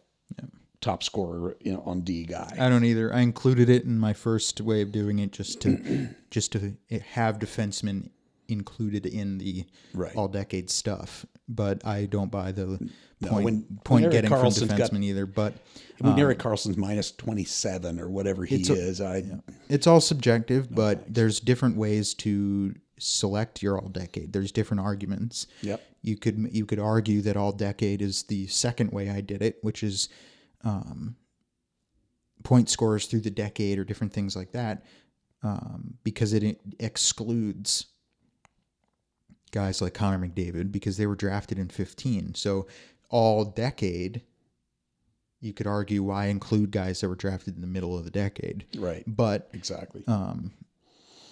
[0.79, 2.55] top scorer you know, on D guy.
[2.59, 3.11] I don't either.
[3.11, 6.75] I included it in my first way of doing it just to just to
[7.15, 8.11] have defensemen
[8.47, 10.15] included in the Right.
[10.15, 11.25] all decade stuff.
[11.49, 12.89] But I don't buy the point
[13.21, 15.25] when- when point Erik getting from Karlsson's got- either.
[15.25, 15.53] But
[15.99, 19.23] when Erik Karlsson's minus 27 or whatever he a- is, I
[19.69, 24.31] It's all subjective, but there's different ways to select your all decade.
[24.31, 25.47] There's different arguments.
[25.61, 25.81] Yep.
[26.01, 29.57] You could you could argue that all decade is the second way I did it,
[29.61, 30.07] which is
[30.63, 31.17] um,
[32.43, 34.85] point scores through the decade or different things like that,
[35.43, 37.87] um, because it excludes
[39.53, 42.35] guys like Connor McDavid because they were drafted in 15.
[42.35, 42.67] So
[43.09, 44.23] all decade,
[45.39, 48.65] you could argue why include guys that were drafted in the middle of the decade.
[48.75, 50.03] right But exactly.
[50.07, 50.51] um,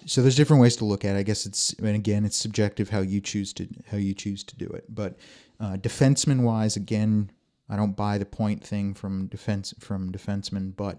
[0.06, 1.18] so there's different ways to look at it.
[1.18, 4.56] I guess it's and again it's subjective how you choose to how you choose to
[4.56, 4.84] do it.
[4.88, 5.16] But
[5.60, 7.30] uh, defenseman wise, again,
[7.68, 10.98] I don't buy the point thing from defense from defensemen, but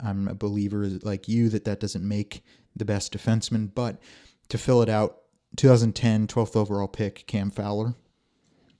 [0.00, 2.44] I'm a believer like you that that doesn't make
[2.76, 3.70] the best defenseman.
[3.74, 4.00] But
[4.48, 5.23] to fill it out,
[5.56, 7.94] 2010 12th overall pick Cam Fowler.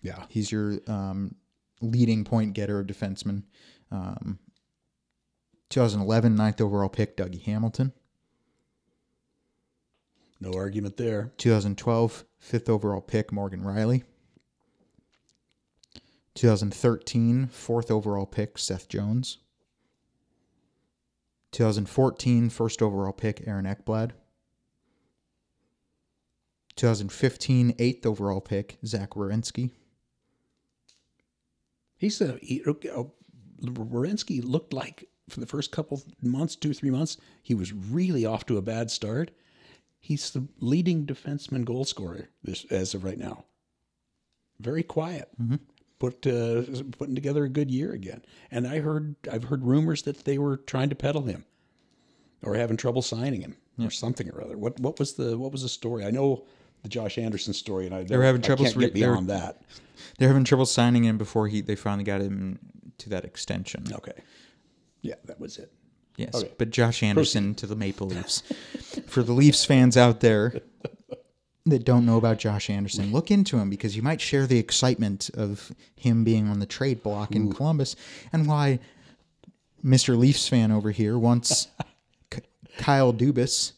[0.03, 0.25] yeah.
[0.29, 1.35] He's your um,
[1.81, 3.45] leading point getter of defenseman.
[3.91, 4.39] Um,
[5.71, 7.93] 2011 ninth overall pick Dougie Hamilton.
[10.41, 11.33] No argument there.
[11.39, 14.03] 2012 fifth overall pick Morgan Rielly.
[16.35, 19.39] 2013 fourth overall pick Seth Jones.
[21.53, 24.11] 2014 first overall pick Aaron Ekblad.
[26.77, 29.71] 2015 eighth overall pick Zach Werenski.
[31.97, 33.05] He's a he, uh,
[33.63, 38.45] Werenski looked like for the first couple months, two three months, he was really off
[38.47, 39.31] to a bad start.
[40.01, 43.45] He's the leading defenseman goal scorer this as of right now.
[44.61, 45.31] Very quiet.
[45.99, 46.63] Put uh,
[46.99, 48.23] putting together a good year again.
[48.51, 51.45] And I heard I've heard rumors that they were trying to peddle him,
[52.43, 54.59] or having trouble signing him, or something or other.
[54.59, 56.05] What what was the what was the story?
[56.05, 56.45] I know
[56.85, 59.61] the Josh Anderson story, and I were having trouble re- get they were- beyond that.
[60.19, 62.61] They're having trouble signing him before he they finally got him
[62.99, 63.87] to that extension.
[63.93, 64.13] Okay,
[65.03, 65.73] yeah, that was it.
[66.17, 66.53] Yes, Okay.
[66.59, 68.43] but Josh Anderson to the Maple Leafs.
[69.09, 70.61] For the Leafs fans out there
[71.67, 75.29] that don't know about Josh Anderson, look into him because you might share the excitement
[75.35, 77.97] of him being on the trade block in Columbus
[78.33, 78.79] and why
[79.85, 80.17] Mr.
[80.17, 81.67] Leafs fan over here wants
[82.31, 82.43] K-
[82.79, 83.73] Kyle Dubas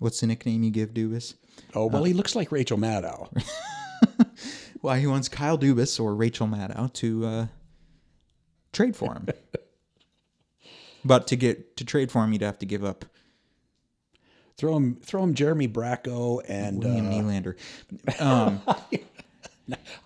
[0.00, 1.34] What's the nickname you give Dubas?
[1.74, 3.28] Oh well, he looks like Rachel Maddow.
[4.84, 7.46] Well, he wants Kyle Dubas or Rachel Maddow to uh,
[8.70, 9.28] trade for him.
[11.06, 13.06] but to get to trade for him, you'd have to give up
[14.58, 17.56] throw him, throw him Jeremy Bracco and William uh, Nylander.
[18.20, 18.60] Um,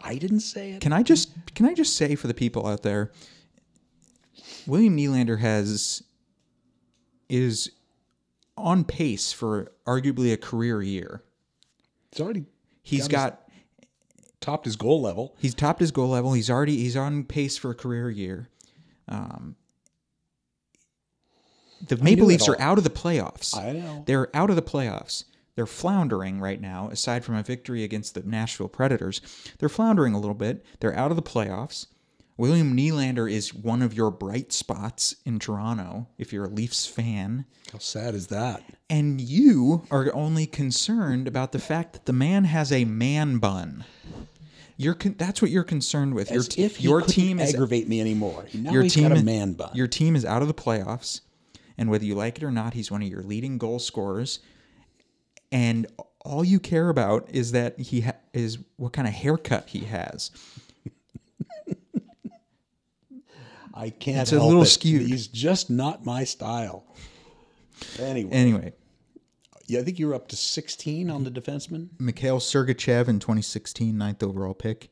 [0.01, 0.81] I didn't say it.
[0.81, 3.11] can I just can I just say for the people out there,
[4.69, 6.05] William Nylander has
[7.29, 7.73] is
[8.57, 11.25] on pace for arguably a career year.
[12.11, 12.45] It's already
[12.83, 13.43] He's got
[13.79, 13.87] his-
[14.41, 15.35] topped his goal level.
[15.39, 16.33] He's topped his goal level.
[16.33, 18.49] He's already he's on pace for a career year.
[19.09, 19.57] Um,
[21.87, 23.57] the Maple Leafs are out of the playoffs.
[23.57, 24.03] I know.
[24.07, 25.25] They're out of the playoffs.
[25.55, 26.89] They're floundering right now.
[26.91, 29.21] Aside from a victory against the Nashville Predators,
[29.59, 30.65] they're floundering a little bit.
[30.81, 31.87] They're out of the playoffs.
[32.39, 37.45] William Nylander is one of your bright spots in Toronto if you're a Leafs fan.
[37.73, 38.63] How sad is that?
[38.89, 43.85] And you are only concerned about the fact that the man has a man bun.
[44.77, 46.31] You're con- that's what you're concerned with.
[46.31, 48.47] Your, As if he your team is aggravate me anymore.
[48.55, 49.71] Now your team got a man bun.
[49.75, 51.23] Your team is out of the playoffs,
[51.77, 54.39] and whether you like it or not, he's one of your leading goal scorers.
[55.51, 55.89] And
[56.21, 60.31] all you care about is that he ha- is what kind of haircut he has.
[63.79, 64.23] I can't.
[64.23, 64.67] It's a help little it.
[64.67, 65.03] skewed.
[65.03, 66.85] He's just not my style.
[67.99, 68.73] Anyway, Anyway,
[69.69, 71.91] yeah, I think you were up to 16 on the defenseman.
[72.01, 74.91] Mikhail Sergachev in 2016, ninth overall pick.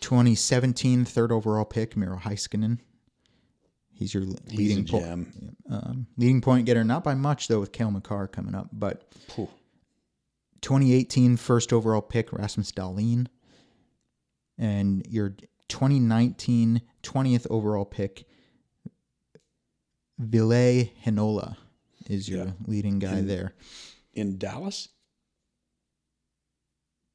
[0.00, 2.78] 2017, third overall pick, Miro Heiskanen.
[3.90, 5.56] He's your He's a leading po- gem.
[5.70, 8.68] um, leading point getter, not by much though, with Cale Makar coming up.
[8.72, 9.48] But Phew.
[10.60, 13.28] 2018 first overall pick Rasmus Dahlin,
[14.58, 15.36] and your
[15.68, 18.26] 2019 20th overall pick
[20.18, 21.56] Ville Heinola
[22.08, 22.52] is your Yeah.
[22.66, 23.54] leading guy there.
[24.12, 24.88] In Dallas?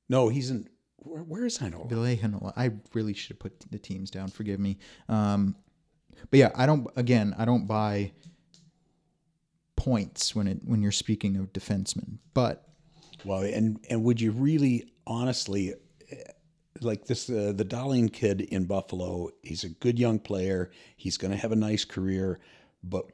[0.10, 0.68] No, he's in.
[0.98, 1.88] Where, where is Heinola?
[1.88, 2.52] Ville Heinola.
[2.58, 4.28] I really should have put the teams down.
[4.28, 4.78] Forgive me.
[5.08, 5.56] Um,
[6.30, 6.88] but yeah, I don't.
[6.98, 8.12] Again, I don't buy
[9.78, 12.18] points when it when you're speaking of defensemen.
[12.34, 12.68] But
[13.24, 15.74] Well, and and would you really, honestly,
[16.82, 17.30] like this?
[17.30, 20.72] Uh, the Dahlin kid in Buffalo, he's a good young player.
[20.96, 22.40] He's going to have a nice career,
[22.84, 23.06] but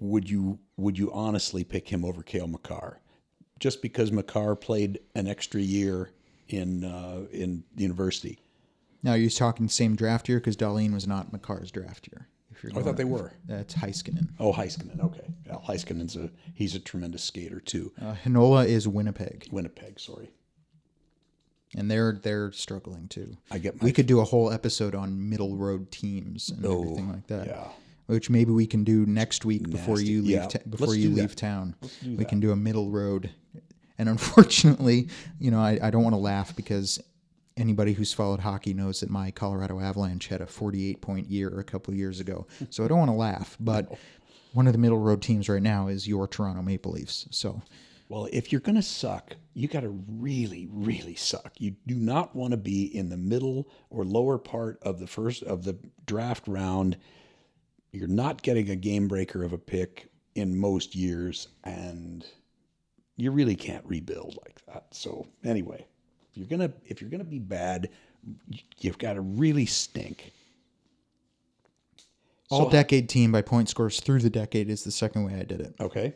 [0.00, 3.00] would you would you honestly pick him over Cale Makar,
[3.60, 6.10] just because Makar played an extra year
[6.48, 8.40] in uh, in university?
[9.04, 12.26] now you're talking same draft year because Dahlin was not Makar's draft year.
[12.50, 13.32] If you're I thought they were.
[13.46, 14.28] That's Heiskanen.
[14.40, 15.00] Oh, Heiskanen.
[15.00, 17.92] Okay, yeah, Heiskanen's a he's a tremendous skater too.
[18.00, 20.30] Uh, Heinola is Winnipeg, Winnipeg, sorry.
[21.76, 23.36] And they're they're struggling too.
[23.50, 26.82] I get my We could do a whole episode on middle road teams and Oh,
[26.82, 27.46] everything like that.
[27.46, 27.68] yeah.
[28.06, 30.10] Which maybe we can do next week before Nasty.
[30.12, 31.20] you leave Yeah, ta- before let's you do that.
[31.22, 31.74] leave town.
[32.04, 32.28] we that.
[32.28, 33.30] can do a middle road.
[33.98, 35.08] And unfortunately,
[35.38, 37.00] you know, I, I don't want to laugh because
[37.56, 41.64] anybody who's followed hockey knows that my Colorado Avalanche had a 48 point year a
[41.64, 42.46] couple of years ago.
[42.70, 43.90] So I don't want to laugh, but
[44.52, 47.26] one of the middle road teams right now is your Toronto Maple Leafs.
[47.30, 47.62] So
[48.08, 51.52] Well, if you're going to suck, you got to really, really suck.
[51.58, 55.42] You do not want to be in the middle or lower part of the first
[55.44, 56.96] of the draft round.
[57.92, 62.26] You're not getting a game breaker of a pick in most years, and
[63.16, 64.86] you really can't rebuild like that.
[64.90, 65.86] So anyway,
[66.30, 67.88] if you're gonna if you're gonna be bad,
[68.80, 70.32] you've got to really stink.
[72.50, 75.44] all So- decade team by point scores through the decade is the second way I
[75.44, 75.74] did it.
[75.80, 76.14] Okay,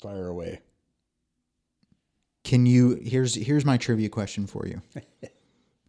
[0.00, 0.60] fire away.
[2.44, 4.82] Can you here's here's my trivia question for you.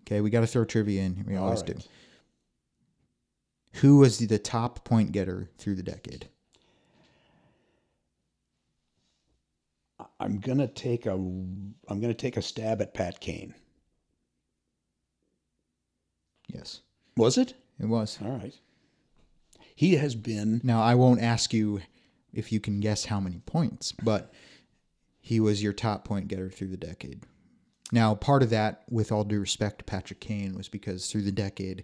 [0.09, 1.23] Okay, we got to throw trivia in.
[1.27, 1.77] We always right.
[1.77, 1.83] do.
[3.73, 6.27] Who was the, the top point getter through the decade?
[10.19, 13.53] I'm gonna take a I'm gonna take a stab at Pat Kane.
[16.47, 16.81] Yes,
[17.15, 17.53] Was it?
[17.79, 18.17] it was.
[18.23, 18.55] All right.
[19.75, 21.81] He has been Now I won't ask you
[22.33, 24.33] if you can guess how many points, but
[25.29, 27.21] he was your top point getter through the decade.
[27.91, 31.31] Now, part of that, with all due respect to Patrick Kane, was because through the
[31.31, 31.83] decade,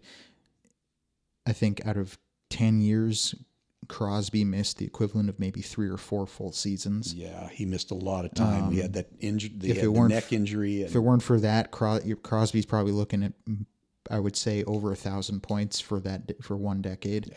[1.45, 2.17] I think out of
[2.49, 3.35] ten years,
[3.87, 7.13] Crosby missed the equivalent of maybe three or four full seasons.
[7.13, 8.71] yeah, he missed a lot of time.
[8.71, 11.21] he had that injury, the, Um, if it weren't neck injury, and If it weren't
[11.21, 13.33] for that, Cros- Crosby's probably looking at,
[14.09, 17.31] I would say, over a thousand points for that for one decade.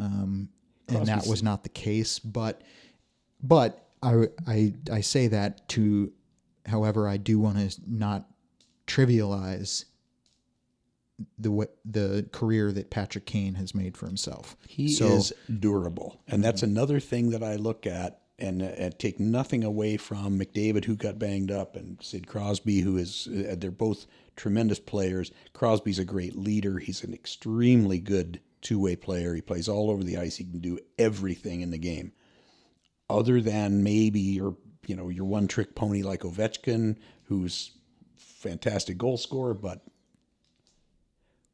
[0.00, 0.48] Um,
[0.88, 2.18] and that was not the case.
[2.18, 2.62] But,
[3.40, 6.12] but I, I, I say that to,
[6.66, 8.28] however, I do want to not
[8.86, 9.86] trivialize
[11.38, 14.56] the the career that Patrick Kane has made for himself.
[14.68, 16.20] he so, is durable.
[16.26, 20.84] And that's another thing that I look at and, and take nothing away from McDavid,
[20.84, 25.30] who got banged up, and Sid Crosby, who is, uh, they're both tremendous players.
[25.52, 26.78] Crosby's a great leader.
[26.78, 29.34] He's an extremely good two way player.
[29.34, 30.36] He plays all over the ice.
[30.36, 32.12] He can do everything in the game,
[33.14, 34.56] other than maybe your,
[34.86, 37.72] you know, your one trick pony like Ovechkin, who's
[38.16, 39.82] fantastic goal scorer, but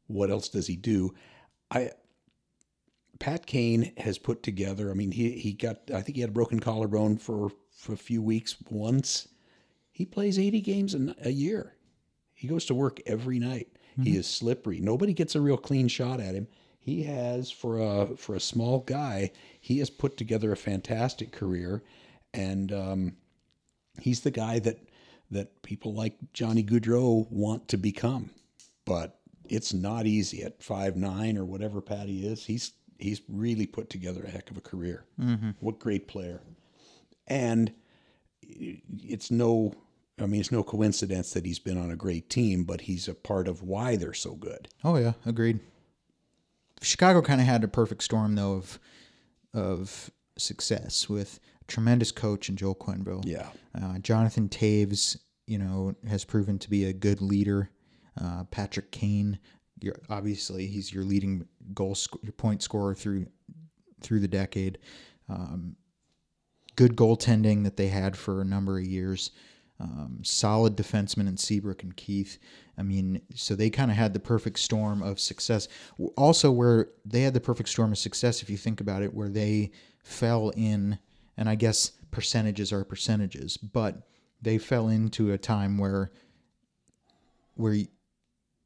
[0.07, 1.13] what else does he do?
[1.69, 1.91] I
[3.19, 4.89] Pat Kane has put together.
[4.89, 5.77] I mean, he he got.
[5.93, 9.27] I think he had a broken collarbone for for a few weeks once.
[9.91, 11.75] He plays eighty games a, a year.
[12.33, 13.67] He goes to work every night.
[13.93, 14.03] Mm-hmm.
[14.03, 14.79] He is slippery.
[14.79, 16.47] Nobody gets a real clean shot at him.
[16.83, 19.31] He has for a for a small guy.
[19.59, 21.83] He has put together a fantastic career,
[22.33, 23.17] and um,
[23.99, 24.79] he's the guy that
[25.29, 28.31] that people like Johnny Gaudreau want to become.
[28.83, 32.45] But it's not easy at five nine or whatever Patty is.
[32.45, 35.05] He's he's really put together a heck of a career.
[35.19, 35.51] Mm-hmm.
[35.59, 36.41] What great player!
[37.27, 37.73] And
[38.41, 39.75] it's no,
[40.19, 43.13] I mean, it's no coincidence that he's been on a great team, but he's a
[43.13, 44.67] part of why they're so good.
[44.83, 45.59] Oh yeah, agreed.
[46.81, 48.79] Chicago kind of had a perfect storm though of
[49.53, 53.23] of success with a tremendous coach in Joel Quenneville.
[53.25, 53.49] Yeah,
[53.81, 55.17] uh, Jonathan Toews,
[55.47, 57.69] you know, has proven to be a good leader.
[58.19, 59.39] Uh, Patrick Kane,
[59.79, 63.27] you're obviously he's your leading goal your point scorer through
[64.01, 64.79] through the decade.
[65.29, 65.75] Um,
[66.75, 69.31] good goaltending that they had for a number of years.
[69.81, 72.37] Um, solid defensemen in Seabrook and Keith.
[72.77, 75.67] I mean, so they kind of had the perfect storm of success.
[76.15, 79.29] Also, where they had the perfect storm of success, if you think about it, where
[79.29, 79.71] they
[80.03, 80.99] fell in,
[81.35, 84.07] and I guess percentages are percentages, but
[84.39, 86.11] they fell into a time where
[87.55, 87.77] where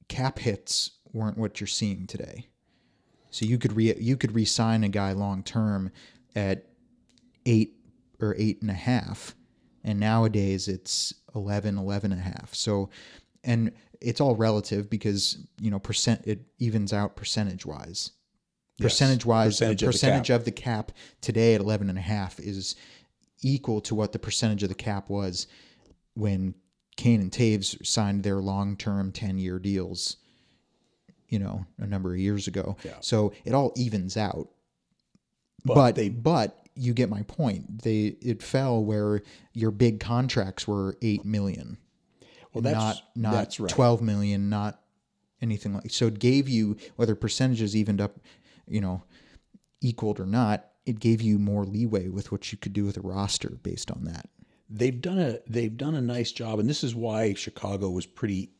[0.09, 2.47] cap hits weren't what you're seeing today.
[3.29, 5.91] So you could re you could re-sign a guy long term
[6.35, 6.65] at
[7.45, 7.75] eight
[8.19, 9.33] or eight and a half,
[9.85, 12.53] and nowadays it's 11, 11 and a half.
[12.53, 12.89] So,
[13.43, 13.71] and
[14.01, 18.11] it's all relative because you know percent it evens out percentage wise.
[18.77, 22.01] Percentage wise, percentage, the percentage of, the of the cap today at 11 and a
[22.01, 22.75] half is
[23.41, 25.47] equal to what the percentage of the cap was
[26.15, 26.53] when
[26.97, 30.17] Kane and Toews signed their long term 10 year deals
[31.29, 32.77] you know, a number of years ago.
[32.83, 32.93] Yeah.
[33.01, 34.49] So it all evens out.
[35.63, 37.83] But, but they but you get my point.
[37.83, 39.21] They it fell where
[39.53, 41.77] your big contracts were eight million.
[42.53, 43.71] Well, that's not not that's right.
[43.71, 44.79] twelve million, not
[45.41, 45.91] anything like.
[45.91, 48.19] So it gave you whether percentages evened up,
[48.67, 49.03] you know,
[49.81, 50.67] equaled or not.
[50.85, 54.03] It gave you more leeway with what you could do with a roster based on
[54.05, 54.29] that.
[54.69, 58.51] They've done a they've done a nice job, and this is why Chicago was pretty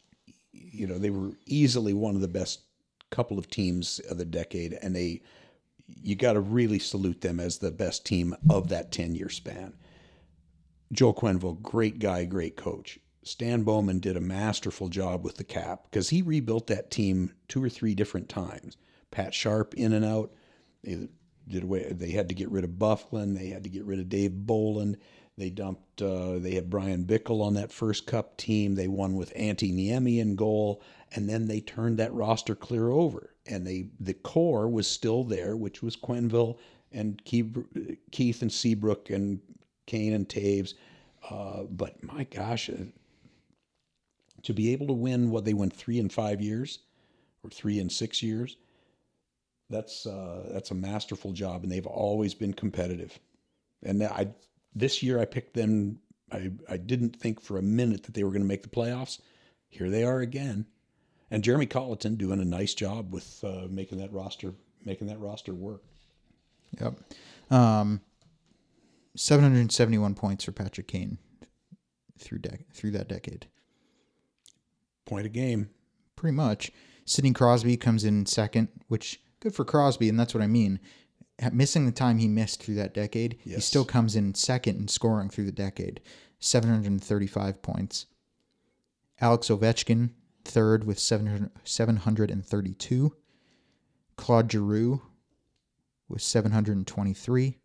[0.75, 2.61] you know, they were easily one of the best
[3.09, 5.21] couple of teams of the decade, and they
[5.87, 9.73] you got to really salute them as the best team of that 10 year span.
[10.91, 12.99] Joe Quenneville, great guy, great coach.
[13.23, 17.63] Stan Bowman did a masterful job with the cap because he rebuilt that team two
[17.63, 18.77] or three different times.
[19.09, 20.31] Pat Sharp in and out.
[20.83, 21.07] They
[21.47, 21.91] did away.
[21.91, 23.35] They had to get rid of Byfuglien.
[23.35, 24.97] They had to get rid of Dave Bolland.
[25.37, 26.01] They dumped.
[26.01, 28.75] Uh, they had Bryan Bickell on that first Cup team.
[28.75, 30.81] They won with Antti Niemi in goal,
[31.11, 33.34] and then they turned that roster clear over.
[33.47, 36.57] And they the core was still there, which was Quenneville
[36.91, 39.39] and Keith and Seabrook and
[39.85, 40.73] Kane and Toews.
[41.29, 42.85] Uh, but my gosh, uh,
[44.43, 46.79] to be able to win what they went three and five years,
[47.43, 48.57] or three and six years,
[49.69, 53.19] that's uh, that's a masterful job, and they've always been competitive.
[53.83, 54.27] And I
[54.73, 55.99] this year I picked them.
[56.31, 59.19] I, I didn't think for a minute that they were going to make the playoffs.
[59.69, 60.65] Here they are again,
[61.31, 64.53] and Jeremy Colliton doing a nice job with uh, making that roster
[64.83, 65.83] making that roster work.
[66.79, 66.99] Yep,
[67.51, 68.01] um,
[69.15, 71.17] seven hundred seventy one points for Patrick Kane
[72.19, 73.47] through dec- through that decade.
[75.05, 75.69] Point a game,
[76.15, 76.71] pretty much.
[77.05, 80.79] Sidney Crosby comes in second, which good for Crosby, and that's what I mean
[81.51, 83.55] missing the time he missed through that decade, yes.
[83.55, 86.01] he still comes in second in scoring through the decade,
[86.39, 88.05] 735 points.
[89.19, 90.11] Alex Ovechkin,
[90.45, 93.15] third with 732.
[94.15, 95.01] Claude Giroux
[96.07, 97.57] with 723.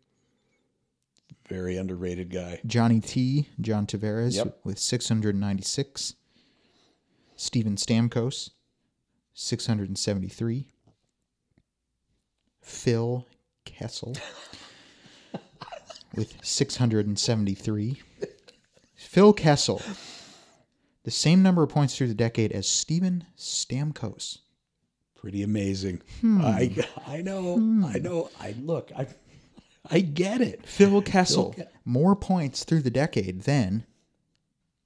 [1.47, 2.59] Very underrated guy.
[2.65, 4.59] Johnny T, John Tavares yep.
[4.63, 6.15] with 696.
[7.35, 8.49] Steven Stamkos,
[9.33, 10.67] 673.
[12.61, 13.27] Phil
[13.65, 14.15] Kessel
[16.15, 18.01] with 673.
[18.95, 19.81] Phil Kessel,
[21.03, 24.39] the same number of points through the decade as Steven Stamkos.
[25.15, 26.01] Pretty amazing.
[26.21, 26.41] Hmm.
[26.41, 26.75] I
[27.07, 27.55] I know.
[27.55, 27.85] Hmm.
[27.85, 28.29] I know.
[28.39, 28.91] I look.
[28.97, 29.07] I
[29.89, 30.65] I get it.
[30.65, 33.85] Phil Kessel, Ke- more points through the decade than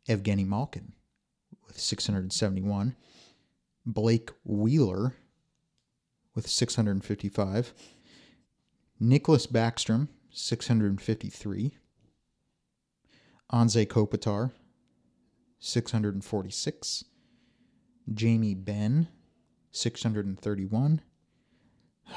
[0.07, 0.93] Evgeny Malkin
[1.68, 2.95] with 671,
[3.86, 5.16] Blake Wheeler
[6.34, 7.74] with 655,
[8.99, 11.78] Nicholas Backstrom, 653,
[13.51, 14.51] Anze Kopitar,
[15.66, 17.05] 646,
[18.13, 19.07] Jamie Benn,
[19.72, 21.01] 631.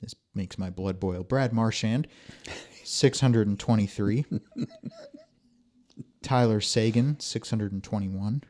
[0.00, 1.22] This makes my blood boil.
[1.22, 2.08] Brad Marchand,
[2.84, 4.24] 623.
[6.22, 8.42] Tyler Seguin, 621.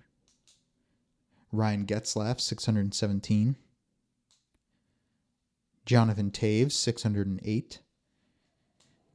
[1.51, 3.57] Ryan Getzlaf, 617.
[5.85, 7.81] Jonathan Toews, 608.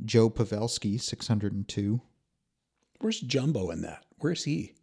[0.05, 2.01] Joe Pavelski, 602.
[2.99, 4.06] Where's Jumbo in that?
[4.19, 4.73] Where's he?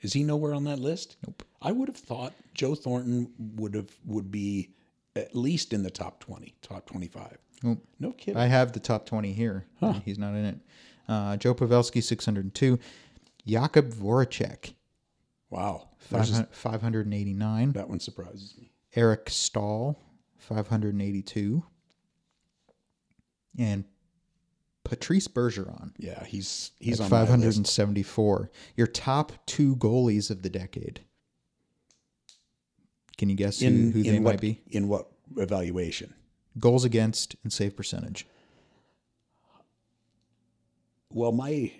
[0.00, 1.16] Is he nowhere on that list?
[1.26, 1.42] Nope.
[1.60, 4.70] I would have thought Joe Thornton would have would be
[5.16, 7.38] at least in the top twenty, top twenty five.
[7.62, 7.84] Nope.
[7.98, 8.40] No kidding.
[8.40, 9.66] I have the top 20 here.
[10.04, 10.58] He's not in it.
[11.06, 12.78] Uh, Joe Pavelski, 602.
[13.46, 14.72] Jakub Voracek,
[15.50, 15.88] wow.
[15.98, 17.72] 500, 589.
[17.72, 18.72] that one surprises me.
[18.94, 19.98] Eric Staal,
[20.38, 21.62] 582.
[23.58, 23.84] And
[24.84, 27.30] Patrice Bergeron Yeah, he's he's on my list.
[27.30, 28.50] 574.
[28.76, 31.00] Your top two goalies of the decade.
[33.18, 34.62] Can you guess who, In, who in they what, might be?
[34.70, 36.14] In what evaluation?
[36.58, 38.26] Goals against and save percentage.
[41.12, 41.72] Well, my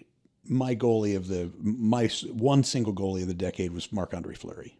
[0.44, 4.78] my goalie of the my one single goalie of the decade was Marc Andre Fleury.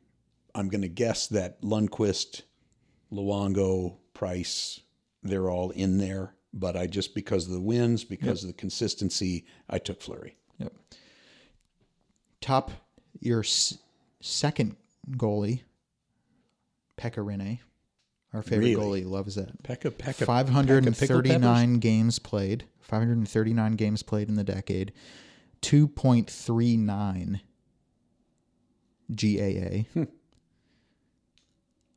[0.54, 2.42] I'm going to guess that Lundqvist,
[3.12, 4.80] Luongo, Price,
[5.22, 6.34] they're all in there.
[6.52, 10.36] But I just because of the wins, because of the consistency, I took Fleury.
[10.58, 10.72] Yep.
[12.40, 12.70] Top
[13.20, 13.78] your s-
[14.20, 14.76] second
[15.12, 15.60] goalie,
[16.98, 17.60] Pekka Rinne.
[18.32, 19.02] Our favorite Really?
[19.02, 19.62] goalie loves that.
[19.62, 22.64] Pekka, Pekka, 539 games played.
[22.80, 24.92] 539 games played in the decade.
[25.62, 27.40] 2.39
[29.14, 29.82] GAA.
[29.92, 30.04] Hmm.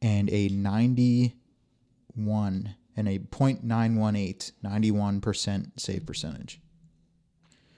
[0.02, 6.62] And a 91 and a .918 91% save percentage.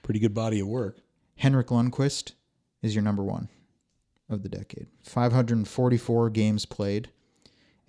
[0.04, 1.00] pretty good body of work.
[1.38, 2.34] Henrik Lundqvist
[2.82, 3.50] is your number one
[4.30, 4.88] of the decade.
[5.04, 7.10] 544 games played,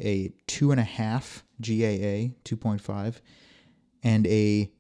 [0.01, 3.16] a two and a half GAA, 2.5,
[4.03, 4.70] and a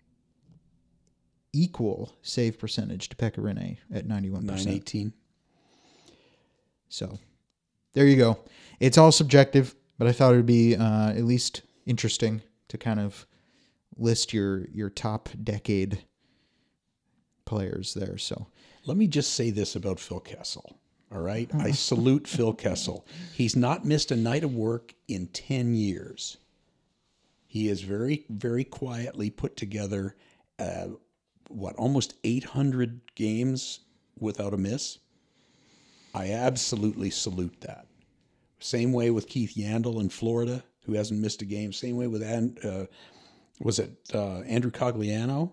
[1.52, 4.42] equal save percentage to Pekka Rinne at 91%.
[4.42, 5.12] 918.
[6.88, 7.18] So
[7.94, 8.38] there you go.
[8.78, 13.00] It's all subjective, but I thought it would be uh, at least interesting to kind
[13.00, 13.26] of
[13.96, 16.04] list your your top decade
[17.44, 18.18] players there.
[18.18, 18.48] So
[18.84, 20.78] Let me just say this about Phil Kessel.
[21.12, 21.48] All right.
[21.54, 23.06] I salute Phil Kessel.
[23.34, 26.36] He's not missed a night of work in 10 years.
[27.46, 30.16] He has very, very quietly put together,
[30.58, 30.88] uh,
[31.48, 33.80] what, almost 800 games
[34.18, 34.98] without a miss.
[36.12, 37.86] I absolutely salute that.
[38.58, 41.72] Same way with Keith Yandle in Florida, who hasn't missed a game.
[41.72, 42.86] Same way with, uh,
[43.60, 45.52] was it uh, Andrew Cogliano?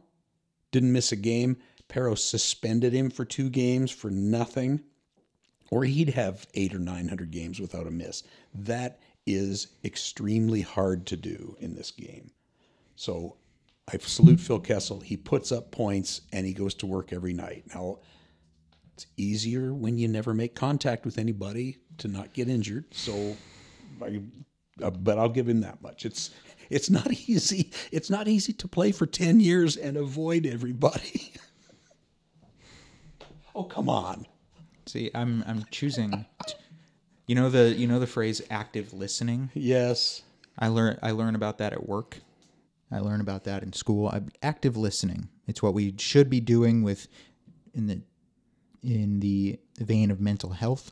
[0.72, 1.58] Didn't miss a game.
[1.90, 4.82] Parros suspended him for two games for nothing,
[5.70, 8.24] or he'd have eight or 900 games without a miss.
[8.54, 12.32] That is extremely hard to do in this game.
[12.96, 13.38] So
[13.92, 15.02] I salute Phil Kessel.
[15.02, 17.66] He puts up points and he goes to work every night.
[17.74, 18.00] Now,
[18.94, 22.86] it's easier when you never make contact with anybody to not get injured.
[22.92, 23.36] So,
[24.02, 24.22] I,
[24.82, 26.06] uh, but I'll give him that much.
[26.06, 26.32] It's
[26.70, 27.72] it's not easy.
[27.92, 31.34] It's not easy to play for ten years and avoid everybody.
[33.56, 34.26] oh come on!
[34.86, 36.26] See, I'm I'm choosing.
[37.28, 39.50] You know the you know the phrase active listening.
[39.54, 40.24] Yes,
[40.58, 42.20] I learn I learn about that at work.
[42.92, 44.08] I learn about that in school.
[44.10, 45.30] I, active listening.
[45.48, 47.08] It's what we should be doing with
[47.74, 48.02] in the
[48.84, 50.92] in the vein of mental health.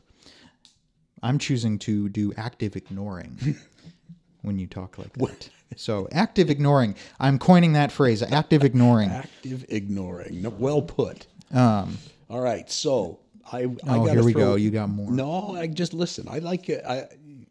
[1.22, 3.56] I'm choosing to do active ignoring
[4.42, 5.48] when you talk like that.
[5.76, 6.96] So active ignoring.
[7.20, 8.22] I'm coining that phrase.
[8.22, 9.10] Active ignoring.
[9.10, 10.42] active ignoring.
[10.42, 11.26] No, well put.
[11.52, 11.96] Um,
[12.28, 13.20] All right, so
[13.50, 13.62] I.
[13.62, 14.54] I Oh, here we throw- go.
[14.56, 15.10] You got more.
[15.10, 16.26] No, I just listen.
[16.28, 16.84] I like it.
[16.84, 17.04] I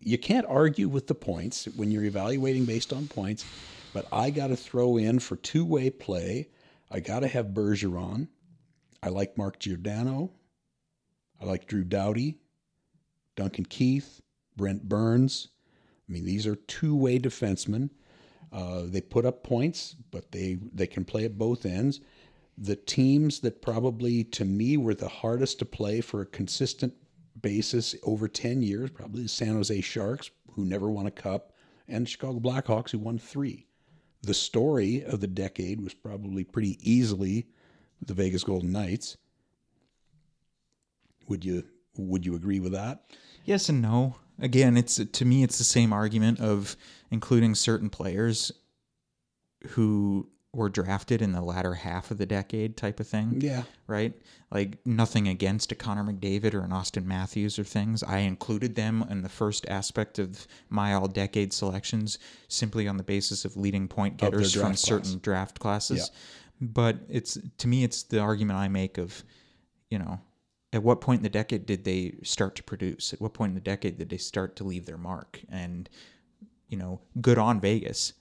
[0.03, 3.45] you can't argue with the points when you're evaluating based on points,
[3.93, 6.49] but I got to throw in for two way play.
[6.89, 8.27] I got to have Bergeron.
[9.03, 10.31] I like Mark Giordano.
[11.39, 12.37] I like Drew Doughty,
[13.35, 14.21] Duncan Keith,
[14.57, 15.49] Brent Burns.
[16.07, 17.89] I mean, these are two way defensemen.
[18.51, 22.01] Uh, they put up points, but they they can play at both ends.
[22.57, 26.93] The teams that probably to me were the hardest to play for a consistent
[27.41, 31.53] basis over 10 years, probably the San Jose Sharks, who never won a cup,
[31.87, 33.67] and the Chicago Blackhawks, who won three.
[34.23, 37.47] the story of the decade was probably pretty easily
[38.05, 39.17] the Vegas Golden Knights.
[41.27, 41.63] Would you
[41.97, 43.03] would you agree with that?
[43.45, 44.15] Yes and no.
[44.39, 46.75] Again, it's to me it's the same argument of
[47.11, 48.51] including certain players
[49.69, 53.39] who were drafted in the latter half of the decade type of thing.
[53.39, 53.63] Yeah.
[53.87, 54.13] Right?
[54.51, 58.03] Like nothing against a Connor McDavid or an Auston Matthews or things.
[58.03, 62.19] I included them in the first aspect of my all decade selections
[62.49, 66.11] simply on the basis of leading point getters from draft certain draft classes.
[66.59, 69.23] But it's to me it's the argument I make of,
[69.89, 70.19] you know,
[70.73, 73.13] at what point in the decade did they start to produce?
[73.13, 75.41] At what point in the decade did they start to leave their mark?
[75.49, 75.89] And
[76.69, 78.13] you know, good on Vegas.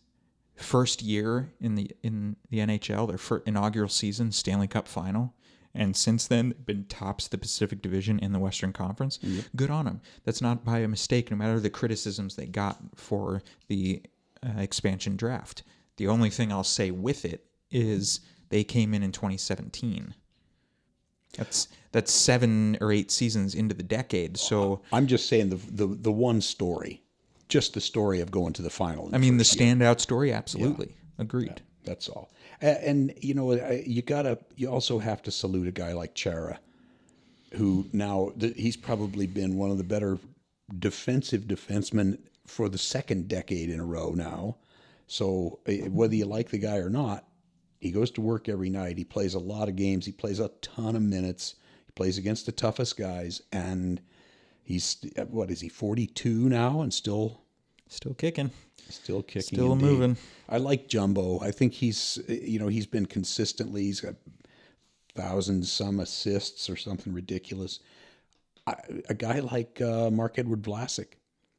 [0.56, 5.32] First year in the in the NHL, their first inaugural season, Stanley Cup final,
[5.74, 9.18] and since then been tops the Pacific Division in the Western Conference.
[9.56, 10.00] Good on them.
[10.24, 14.02] That's not by a mistake, no matter the criticisms they got for the
[14.44, 15.62] uh, expansion draft.
[15.96, 20.14] The only thing I'll say with it is they came in in 2017.
[21.36, 24.36] That's that's seven or eight seasons into the decade.
[24.36, 27.02] So I'm just saying the the the one story,
[27.48, 29.08] just the story of going to the final.
[29.08, 29.76] in I mean, the year.
[29.76, 31.62] standout story, absolutely agreed.
[31.84, 32.30] That's all.
[32.60, 34.38] And, and you know, you gotta.
[34.56, 36.58] You also have to salute a guy like Chara,
[37.52, 40.18] who now he's probably been one of the better
[40.78, 44.56] defensive defensemen for the second decade in a row now.
[45.06, 47.24] So eh, whether you like the guy or not,
[47.80, 48.98] he goes to work every night.
[48.98, 50.06] He plays a lot of games.
[50.06, 51.56] He plays a ton of minutes.
[51.86, 54.00] He plays against the toughest guys, and
[54.62, 54.96] he's
[55.28, 55.68] what is he?
[55.68, 57.40] Forty two now, and still
[57.90, 58.52] Still kicking.
[58.88, 59.42] Still kicking.
[59.56, 59.84] Still indeed.
[59.84, 60.16] moving.
[60.48, 61.40] I like Jumbo.
[61.40, 63.82] I think he's, you know, he's been consistently.
[63.82, 64.14] He's got
[65.16, 67.80] thousand some assists or something ridiculous.
[68.64, 68.76] I,
[69.08, 71.14] a guy like uh, Marc-Edouard Vlasic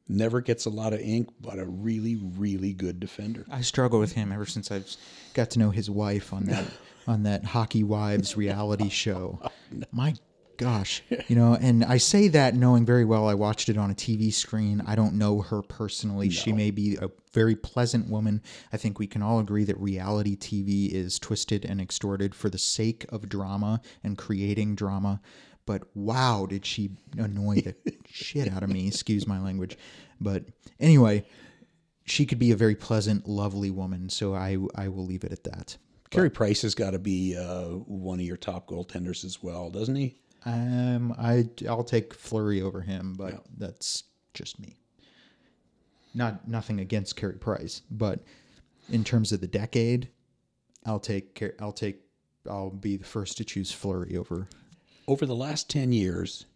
[0.08, 3.44] never gets a lot of ink, but a really, really good defender.
[3.50, 4.96] I struggle with him ever since I've
[5.34, 6.64] got to know his wife on that
[7.06, 9.50] on that Hockey Wives reality oh, show.
[9.90, 10.14] My
[10.56, 13.94] gosh, you know, and I say that knowing very well I watched it on a
[13.94, 14.82] TV screen.
[14.86, 16.30] I don't know her personally.
[16.30, 18.42] She may be a very pleasant woman.
[18.72, 22.58] I think we can all agree that reality TV is twisted and extorted for the
[22.58, 25.20] sake of drama and creating drama.
[25.64, 27.74] But wow, did she annoy the
[28.06, 28.88] shit out of me?
[28.88, 29.78] Excuse my language.
[30.20, 30.44] But
[30.80, 31.24] anyway,
[32.04, 34.08] she could be a very pleasant, lovely woman.
[34.08, 35.76] So I I will leave it at that.
[36.10, 39.96] Carey Price has got to be uh, one of your top goaltenders as well, doesn't
[39.96, 40.16] he?
[40.44, 44.04] Um, I I'll take Fleury over him, but that's
[44.34, 44.76] just me.
[46.14, 48.20] Not nothing against Carey Price, but
[48.90, 50.08] in terms of the decade,
[50.84, 52.00] I'll take I'll take
[52.50, 54.48] I'll be the first to choose Fleury over.
[55.08, 56.46] Over the last 10 years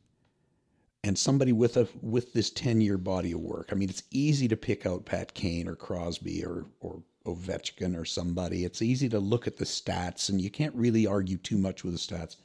[1.04, 4.48] and somebody with a with this 10 year body of work i mean it's easy
[4.48, 8.64] to pick out pat kane or crosby or or ovechkin or somebody.
[8.64, 11.92] It's easy to look at the stats and you can't really argue too much with
[11.92, 12.36] the stats.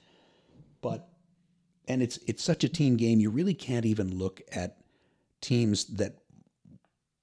[0.82, 1.08] But
[1.88, 4.78] and it's it's such a team game you really can't even look at
[5.39, 6.18] teams that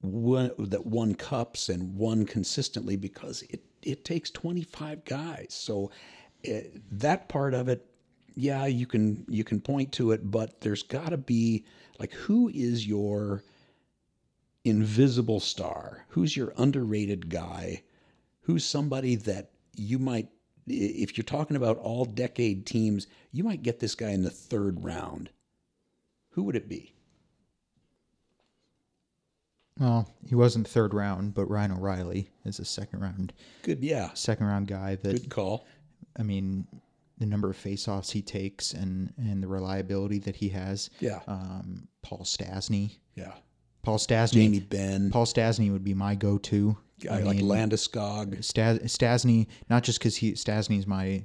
[0.03, 5.49] won that won cups and won consistently because it it takes 25 guys.
[5.51, 5.91] So
[6.43, 7.85] it, that part of it
[8.39, 11.65] yeah you can you can point to it but there's got to be
[11.99, 13.43] like who is your
[14.69, 16.05] invisible star?
[16.09, 17.83] Who's your underrated guy?
[18.43, 20.29] Who's somebody that you might
[20.67, 24.85] if you're talking about all decade teams you might get this guy in the third
[24.85, 25.31] round.
[26.31, 26.95] Who would it be?
[29.79, 33.33] Well, he wasn't third round, but Ryan O'Reilly is a second round
[33.63, 34.11] good yeah.
[34.15, 35.67] second round guy that good call.
[36.19, 36.67] I mean
[37.19, 40.91] the number of faceoffs he takes and and the reliability that he has.
[41.01, 42.97] yeah Um, Paul Stastny.
[43.15, 43.33] yeah
[43.83, 44.33] Paul Stastny.
[44.33, 46.77] jamie benn Paul Stastny would be my go-to.
[47.03, 51.25] guy like landeskog Stas- Stastny, not just because he Stastny's my,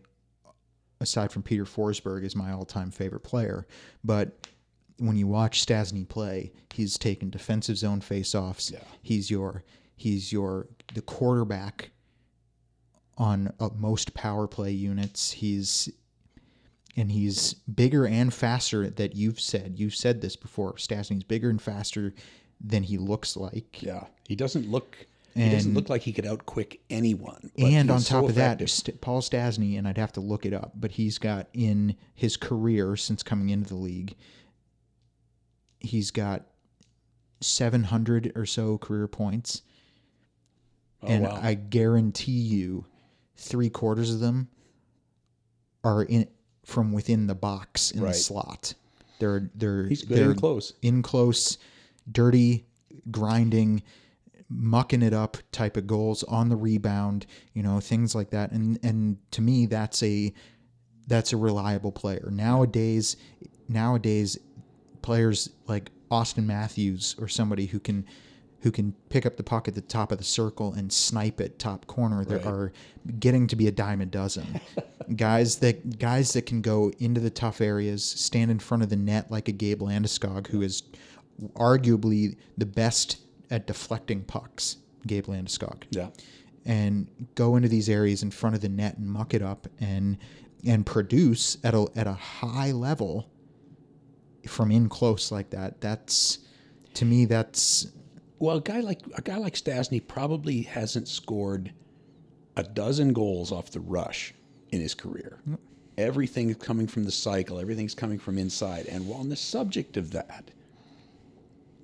[1.02, 3.68] aside from Peter Forsberg, is my all-time favorite player,
[4.04, 4.48] but
[5.00, 8.72] when you watch Stastny play, he's taking defensive zone faceoffs.
[8.72, 8.80] Yeah.
[9.02, 9.64] He's your
[9.96, 11.90] he's your the quarterback
[13.18, 15.32] on uh, most power play units.
[15.32, 15.90] He's
[16.96, 19.74] and he's bigger and faster that you've said.
[19.78, 20.76] You've said this before.
[20.76, 22.14] Stastny's bigger and faster
[22.62, 23.82] than he looks like.
[23.82, 24.96] Yeah, he doesn't look.
[25.34, 27.52] he doesn't look like he could outquick anyone.
[27.58, 28.70] and on top so of that.
[28.70, 32.38] St- Paul Stastny, and I'd have to look it up, but he's got in his
[32.38, 34.16] career since coming into the league,
[35.80, 36.46] he's got
[37.42, 39.64] 700 or so career points.
[41.02, 42.86] oh and wow, I guarantee you,
[43.44, 44.48] three quarters of them
[45.84, 46.28] are in
[46.66, 48.14] from within the box in Right.
[48.14, 48.74] the slot.
[49.20, 50.74] They're they're he's good they're close.
[50.82, 51.58] in close,
[52.12, 52.66] dirty,
[53.12, 53.84] grinding,
[54.50, 58.52] mucking it up type of goals on the rebound, you know, things like that.
[58.52, 60.34] And and to me, that's a
[61.08, 62.30] that's a reliable player.
[62.32, 63.18] Nowadays,
[63.68, 64.38] nowadays,
[65.02, 68.06] players like Auston Matthews or somebody who can
[68.64, 71.60] who can pick up the puck at the top of the circle and snipe it
[71.60, 72.24] top corner.
[72.26, 72.48] There Right.
[72.48, 72.74] are
[73.20, 74.60] getting to be a dime a dozen.
[75.16, 78.96] guys that guys that can go into the tough areas, stand in front of the
[78.96, 80.84] net like a Gabe Landeskog, who is
[81.56, 83.18] arguably the best
[83.52, 84.78] at deflecting pucks.
[85.06, 86.10] Gabe Landeskog Yeah.
[86.66, 90.18] and go into these areas in front of the net and muck it up and
[90.66, 93.28] and produce at a at a high level
[94.48, 95.82] from in close like that.
[95.82, 96.40] That's
[96.94, 97.88] to me that's
[98.44, 101.72] Well, a guy like a guy like Stastny probably hasn't scored
[102.58, 104.34] a dozen goals off the rush
[104.70, 105.40] in his career.
[105.98, 107.58] Everything's coming from the cycle.
[107.58, 108.88] Everything's coming from inside.
[108.88, 110.52] And on the subject of that,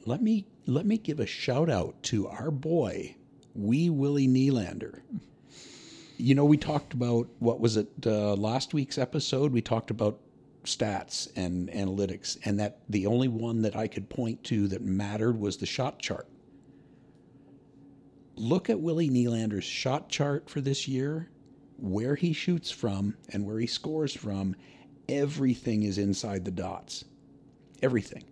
[0.06, 3.16] let me let me give a shout out to our boy,
[3.56, 5.00] Wee Willie Nylander.
[6.18, 9.54] You know, we talked about what was it uh, last week's episode?
[9.54, 10.20] We talked about
[10.66, 15.40] stats and analytics, and that the only one that I could point to that mattered
[15.40, 16.28] was the shot chart.
[18.40, 21.30] Look at Willie Nylander's shot chart for this year,
[21.78, 24.56] where he shoots from and where he scores from.
[25.10, 27.04] Everything is inside the dots.
[27.82, 28.24] Everything.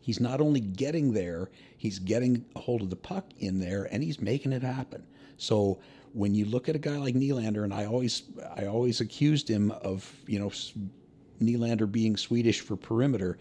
[0.00, 4.02] He's not only getting there, he's getting a hold of the puck in there and
[4.02, 5.06] he's making it happen.
[5.36, 5.78] So
[6.12, 8.24] when you look at a guy like Nylander, and I always
[8.56, 10.50] I always accused him of, you know,
[11.40, 13.38] Nylander being Swedish for perimeter.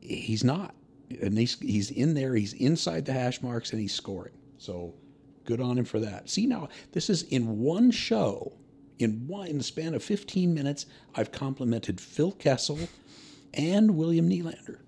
[0.00, 0.74] He's not.
[1.22, 4.34] And he's he's in there, he's inside the hash marks and he's scoring.
[4.58, 4.94] So
[5.44, 6.28] good on him for that.
[6.28, 8.52] See now, this is in one show,
[8.98, 12.78] in one in the span of 15 minutes, I've complimented Phil Kessel
[13.54, 14.78] and William Nylander.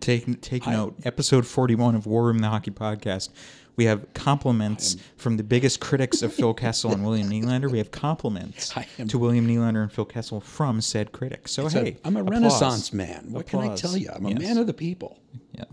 [0.00, 0.96] take take note.
[1.04, 3.30] Episode forty one of War Room the Hockey Podcast.
[3.76, 7.70] We have compliments from the biggest critics of Phil Kessel and William Nylander.
[7.70, 8.72] We have compliments
[9.08, 11.52] to William Nylander and Phil Kessel from said critics.
[11.52, 12.40] So So hey, I'm a applause.
[12.40, 13.26] Renaissance man.
[13.30, 14.10] What can I tell you?
[14.14, 14.38] I'm a Yes.
[14.38, 15.18] man of the people.
[15.52, 15.64] Yeah,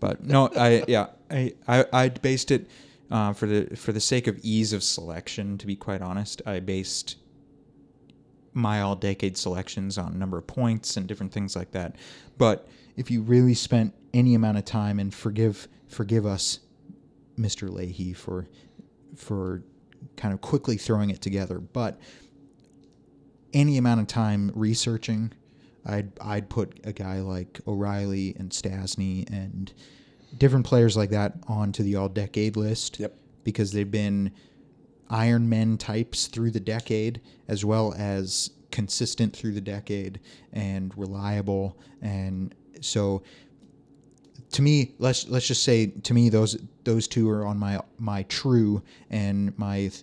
[0.00, 2.68] but no, I yeah, I I, I based it
[3.10, 5.58] uh, for the for the sake of ease of selection.
[5.58, 7.16] To be quite honest, I based
[8.54, 11.96] my all decade selections on number of points and different things like that.
[12.38, 16.60] But if you really spent any amount of time and forgive forgive us,
[17.38, 17.70] Mr.
[17.70, 18.48] Leahy, for
[19.16, 19.62] for
[20.16, 22.00] kind of quickly throwing it together, but
[23.52, 25.32] any amount of time researching,
[25.84, 29.72] I'd I'd put a guy like O'Reilly and Stastny and
[30.38, 32.98] different players like that onto the all decade list.
[32.98, 33.14] Yep.
[33.44, 34.32] Because they've been
[35.10, 40.20] Iron Men types through the decade, as well as consistent through the decade
[40.52, 41.76] and reliable.
[42.00, 43.22] And so,
[44.52, 48.22] to me, let's let's just say to me those those two are on my my
[48.24, 50.02] true and my th-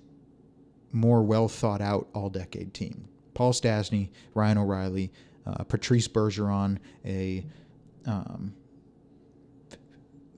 [0.92, 3.08] more well thought out all decade team.
[3.34, 5.12] Paul Stastny, Ryan O'Reilly,
[5.46, 7.46] uh, Patrice Bergeron, a
[8.06, 8.54] um,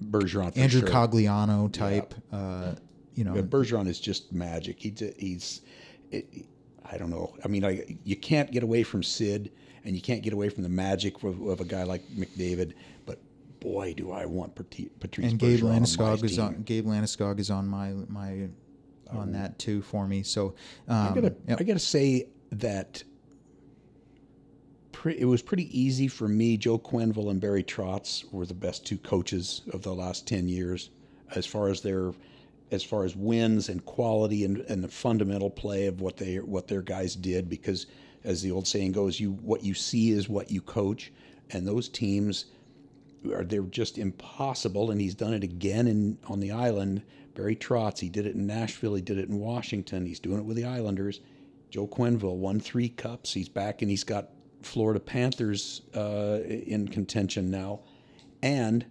[0.04, 0.90] Bergeron, Andrew sure.
[0.90, 2.14] Cogliano type.
[2.32, 2.74] Uh,
[3.16, 4.80] you know, But Bergeron is just magic.
[4.80, 5.62] He he's,
[6.12, 6.28] it,
[6.90, 7.36] I don't know.
[7.44, 9.52] I mean, I you can't get away from Sid,
[9.84, 12.74] and you can't get away from the magic of, of a guy like McDavid.
[13.06, 13.20] But
[13.62, 16.46] boy, do I want Pat- Patrice and Gabe Bergeron on my is team.
[16.46, 18.50] on Gabe Landeskog is on my my
[19.10, 20.24] on that too for me.
[20.24, 20.56] So
[20.88, 21.62] um, I gotta, yep.
[21.62, 23.04] I gotta say that
[24.92, 26.58] pre- it was pretty easy for me.
[26.58, 30.90] Joe Quenneville and Barry Trotz were the best two coaches of the last ten years,
[31.36, 32.14] as far as their,
[32.72, 36.68] as far as wins and quality and, and the fundamental play of what they what
[36.68, 37.50] their guys did.
[37.50, 37.88] Because,
[38.24, 41.12] as the old saying goes, you what you see is what you coach,
[41.50, 42.46] and those teams
[43.26, 44.92] are they're just impossible.
[44.92, 47.04] And he's done it again in on the island.
[47.34, 50.46] Barry Trotz, he did it in Nashville, he did it in Washington, he's doing it
[50.46, 51.22] with the Islanders.
[51.70, 53.34] Joe Quenneville won three cups.
[53.34, 54.30] He's back and he's got
[54.62, 57.80] Florida Panthers uh, in contention now.
[58.44, 58.86] And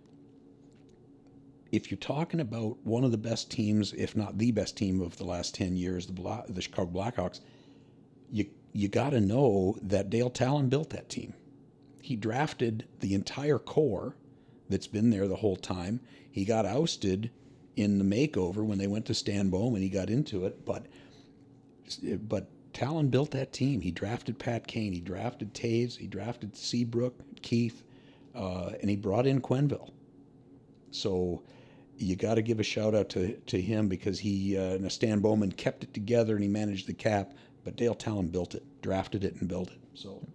[1.70, 5.16] if you're talking about one of the best teams, if not the best team of
[5.18, 7.40] the last 10 years, the, Bla- the Chicago Blackhawks,
[8.32, 11.34] you, you got to know that Dale Tallon built that team.
[12.00, 14.16] He drafted the entire core
[14.68, 16.00] that's been there the whole time.
[16.30, 17.30] He got ousted
[17.76, 19.82] in the makeover when they went to Stan Bowman.
[19.82, 20.86] He got into it, but
[22.28, 23.80] but Tallon built that team.
[23.80, 24.92] He drafted Pat Kane.
[24.92, 25.96] He drafted Toews.
[25.96, 27.84] He drafted Seabrook, Keith,
[28.34, 29.90] uh, and he brought in Quenneville.
[30.92, 31.42] So
[31.98, 35.20] you got to give a shout out to, to him because he uh, and Stan
[35.20, 37.34] Bowman kept it together and he managed the cap.
[37.64, 39.80] But Dale Tallon built it, drafted it, and built it.
[39.94, 40.26] So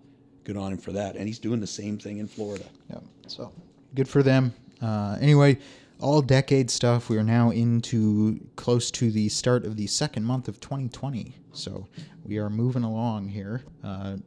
[0.45, 1.15] good on him for that.
[1.15, 2.63] And he's doing the same thing in Florida.
[2.89, 2.99] Yeah.
[3.27, 3.51] So
[3.93, 4.53] good for them.
[4.81, 5.57] Uh, anyway,
[5.99, 7.09] all decade stuff.
[7.09, 11.35] We are now into close to the start of the second month of 2020.
[11.51, 11.87] So
[12.23, 13.63] we are moving along here.
[13.83, 14.17] Uh,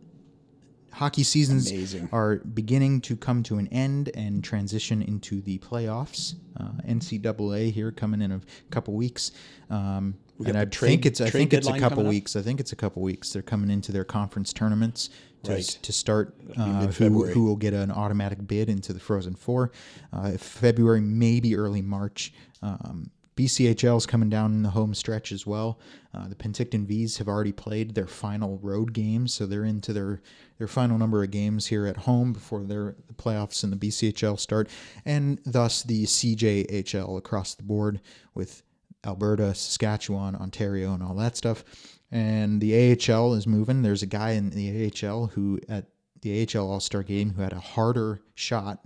[0.93, 2.09] hockey seasons Amazing.
[2.13, 6.35] are beginning to come to an end and transition into the playoffs.
[6.59, 8.41] Uh, NCAA here coming in a
[8.71, 9.31] couple weeks.
[9.71, 12.11] Um, and I trade- think it's I think it's a couple coming up?
[12.11, 12.37] weeks.
[12.37, 13.33] I think it's a couple weeks.
[13.33, 15.11] They're coming into their conference tournaments
[15.45, 15.65] to, Right.
[15.83, 19.71] to start uh, who, who will get an automatic bid into the Frozen Four.
[20.13, 22.33] Uh, February, maybe early March.
[22.63, 25.79] Um, BCHL is coming down in the home stretch as well.
[26.13, 30.21] Uh, the Penticton Vees have already played their final road games, so they're into their
[30.59, 34.41] their final number of games here at home before their the playoffs and the BCHL
[34.41, 34.69] start,
[35.05, 38.01] and thus the CJHL across the board
[38.35, 38.65] with
[39.07, 41.65] Alberta, Saskatchewan, Ontario, and all that stuff.
[42.11, 43.83] And the AHL is moving.
[43.83, 45.87] There's a guy in the AHL who at
[46.23, 48.81] the AHL All Star game who had a harder shot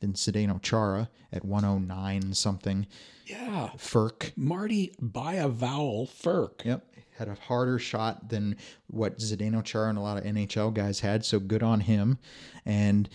[0.00, 2.86] than Zdeno Chara at 109 something.
[3.26, 3.70] Yeah.
[3.76, 4.32] Frk.
[4.36, 6.64] Marty by a vowel Frk.
[6.64, 6.84] Yep.
[7.16, 8.56] Had a harder shot than
[8.86, 11.24] what Zdeno Chara and a lot of NHL guys had.
[11.24, 12.18] So good on him.
[12.64, 13.08] And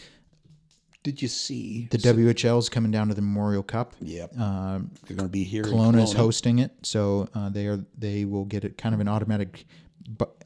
[1.03, 1.87] Did you see?
[1.91, 3.93] the WHL is coming down to the Memorial Cup.
[4.01, 4.39] Yep.
[4.39, 5.63] Um, They're going to be here.
[5.63, 9.07] Kelowna is hosting it, so uh, they are they will get it kind of an
[9.07, 9.65] automatic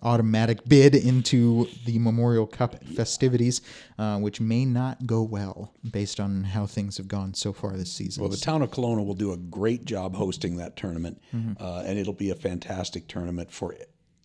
[0.03, 3.61] automatic bid into the Memorial Cup festivities,
[3.97, 7.91] uh, which may not go well based on how things have gone so far this
[7.91, 8.21] season.
[8.21, 11.61] Well, the town of Kelowna will do a great job hosting that tournament, Mm-hmm.
[11.63, 13.75] uh, and it'll be a fantastic tournament for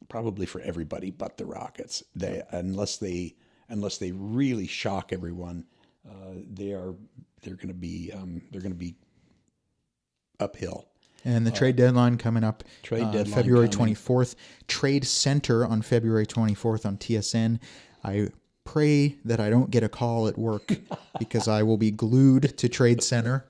[0.08, 2.02] probably for everybody but the Rockets.
[2.14, 3.34] They unless they
[3.68, 5.64] unless they really shock everyone,
[6.08, 6.94] uh, they are
[7.42, 8.96] they're going to be um, they're going to be
[10.40, 10.88] uphill.
[11.24, 13.94] And the trade deadline coming up Trade uh, deadline February coming.
[13.94, 14.34] 24th.
[14.66, 17.60] Trade Center on February 24th on TSN.
[18.02, 18.28] I
[18.64, 20.72] pray that I don't get a call at work
[21.18, 23.44] because I will be glued to Trade Center.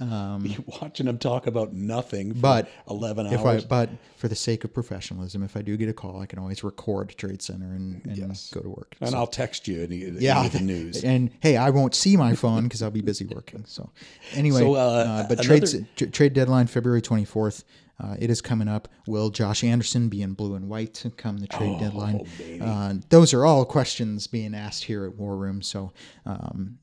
[0.00, 3.64] Watching them talk about nothing for But eleven If I, hours.
[3.64, 6.64] but for the sake of professionalism, if I do get a call, I can always
[6.64, 8.96] record Trade Center and, and go to work.
[9.00, 11.04] and I'll text you any, yeah, the news.
[11.04, 13.64] And hey, I won't see my phone because I'll be busy working.
[13.66, 13.90] So
[14.32, 17.64] anyway, So, uh, uh, but another- trade tr- trade deadline February twenty fourth.
[18.00, 18.88] Uh, it is coming up.
[19.06, 22.22] Will Josh Anderson be in blue and white to come the trade deadline?
[22.22, 22.60] Oh, baby.
[22.60, 25.62] Uh, those are all questions being asked here at War Room.
[25.62, 25.92] So
[26.26, 26.78] um,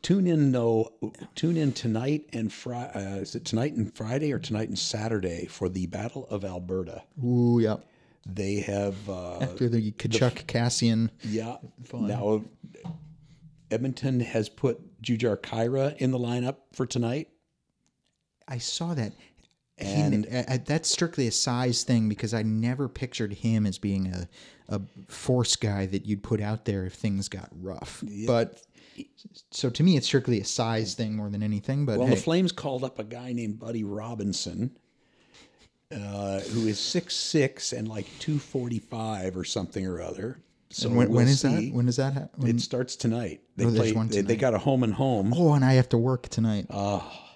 [0.00, 0.90] tune in though
[1.34, 5.46] tune in tonight and Friday uh, is it tonight and friday or tonight and saturday
[5.46, 7.76] for the battle of alberta ooh, yeah.
[8.26, 11.56] they have uh, After the Tkachuk Kassian, yeah
[11.92, 12.42] now
[13.70, 17.28] edmonton has put Jujhar Khaira in the lineup for tonight
[18.48, 19.12] I saw that.
[19.78, 24.06] And- he, uh, that's strictly a size thing because I never pictured him as being
[24.08, 24.28] a,
[24.68, 28.04] a force guy that you'd put out there if things got rough.
[28.26, 28.62] But
[29.50, 31.86] so to me, it's strictly a size thing more than anything.
[31.86, 34.76] But well hey, the flames called up a guy named buddy robinson
[35.90, 40.38] uh, who is six six and like 245 or something or other
[40.70, 41.66] so when, when we'll is see.
[41.68, 41.74] that?
[41.74, 42.14] When is that?
[42.14, 44.94] Ha- when- it starts tonight they Oh, play one they, they got a home and
[44.94, 46.66] home oh, and I have to work tonight.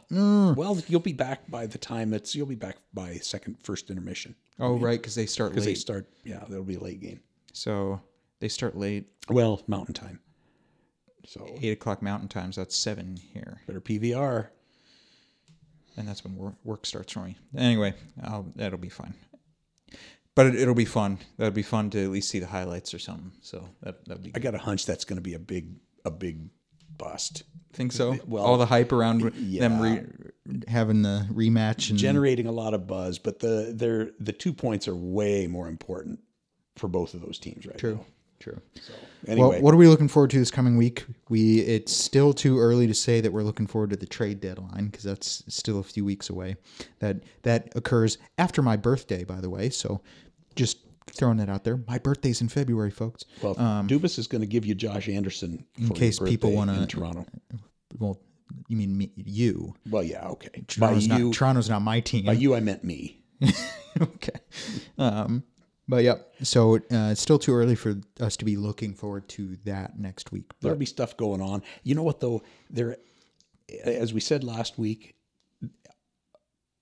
[0.08, 4.34] Well, you'll be back by the time it's you'll be back by second first intermission
[4.60, 6.08] oh, right, because they start because they start.
[6.24, 7.20] Yeah, that'll be a late game.
[7.52, 8.00] so
[8.38, 10.20] they start late, Well, Mountain Time.
[11.26, 12.52] So eight o'clock Mountain Time.
[12.52, 13.60] So that's seven here.
[13.66, 14.48] better PVR.
[15.96, 17.36] and that's when work, starts for me.
[17.56, 19.14] Anyway, I'll, that'll be fine.
[20.34, 21.18] But it, it'll be fun.
[21.38, 23.32] That'll be fun to at least see the highlights or something.
[23.40, 24.32] So that that'll be.
[24.34, 25.70] I got a hunch that's going to be a big
[26.04, 26.50] a big
[26.98, 27.42] bust.
[27.72, 28.18] think so.
[28.26, 30.02] well, all the hype around them re,
[30.68, 34.86] having the rematch and Generating a lot of buzz, but the they're the two points
[34.88, 36.20] are way more important
[36.76, 38.06] for both of those teams right true, now.
[38.40, 38.60] True.
[39.26, 41.04] Anyway, Well, what are we looking forward to this coming week?
[41.28, 44.86] We it's still too early to say that we're looking forward to the trade deadline
[44.86, 46.56] because that's still a few weeks away.
[47.00, 49.70] That that occurs after my birthday, by the way.
[49.70, 50.00] So
[50.54, 50.78] just
[51.10, 51.78] throwing that out there.
[51.88, 53.24] My birthday's in February, folks.
[53.42, 56.80] well, um, Dubas is going to give you Josh Anderson for in case people wanna-
[56.82, 57.26] in Toronto.
[57.98, 58.20] Well,
[58.68, 59.74] you mean me, you?
[59.90, 60.48] Well, yeah, okay.
[60.54, 62.26] By Toronto's you, not Toronto's not my team.
[62.26, 63.22] by you, I meant me.
[64.00, 64.38] okay.
[64.98, 65.42] Um,
[65.88, 66.34] but yep.
[66.42, 70.32] So uh, it's still too early for us to be looking forward to that next
[70.32, 70.48] week.
[70.48, 71.62] But There'll be stuff going on.
[71.82, 72.42] You know what though?
[72.70, 72.96] There,
[73.84, 75.14] as we said last week,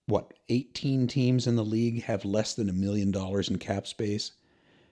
[0.06, 4.32] what eighteen teams in the league have less than a million dollars in cap space.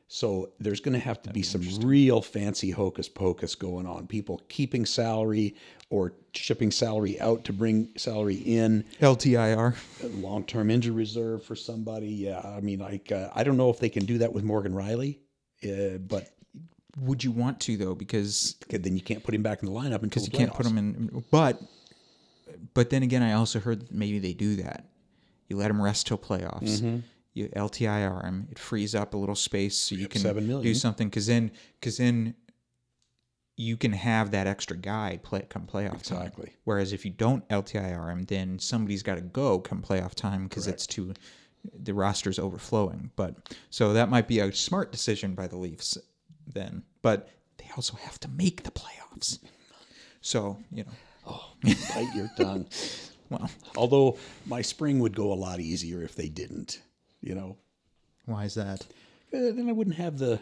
[0.09, 4.07] So there's going to have to be some real fancy hocus pocus going on.
[4.07, 5.55] People keeping salary
[5.93, 8.83] or shipping salary out to bring salary in.
[9.01, 9.77] LTIR.
[10.23, 12.09] Long term injury reserve for somebody.
[12.09, 14.73] Yeah, I mean, like uh, I don't know if they can do that with Morgan
[14.73, 15.19] Rielly,
[15.65, 16.31] uh, but
[16.99, 17.95] Would you want to though?
[17.95, 20.65] Because then you can't put him back in the lineup until because you can't put
[20.67, 21.25] him in.
[21.31, 21.61] But
[22.75, 24.87] but then again, I also heard that maybe they do that.
[25.49, 26.81] You let them rest till playoffs.
[26.81, 26.99] Mm-hmm.
[27.35, 28.49] You LTIR him.
[28.51, 31.09] It frees up a little space so you Yep, can do something.
[31.09, 32.35] Because then, because then,
[33.63, 36.19] you can have that extra guy play come playoff time.
[36.23, 36.53] Exactly.
[36.65, 40.67] Whereas if you don't LTIR him, then somebody's got to go come playoff time because
[40.67, 41.15] it's too
[41.73, 43.11] the roster's overflowing.
[43.15, 45.97] But so that might be a smart decision by the Leafs
[46.47, 46.83] then.
[47.03, 49.39] But they also have to make the playoffs.
[50.21, 50.93] So you know,
[51.27, 52.67] oh, Bite your tongue.
[53.31, 56.83] well, Although my spring would go a lot easier if they didn't.
[57.21, 57.57] You know,
[58.25, 58.83] why is that?
[59.33, 60.41] Uh, then I wouldn't have the,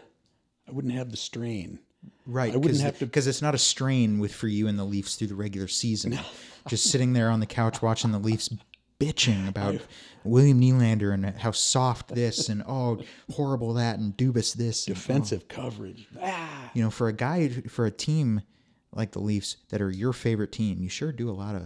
[0.67, 1.77] I wouldn't have the strain.
[2.25, 4.83] Right, I wouldn't have to- because it's not a strain with for you and the
[4.85, 6.17] Leafs through the regular season.
[6.67, 8.49] Just sitting there on the couch watching the Leafs
[8.99, 9.81] bitching about
[10.23, 14.85] William Nylander and how soft this and oh horrible that and Dubas this.
[14.85, 16.07] and, Defensive coverage.
[16.21, 18.41] Ah, you know, for a guy for a team
[18.93, 21.63] like the Leafs that are your favorite team, you sure do a lot of,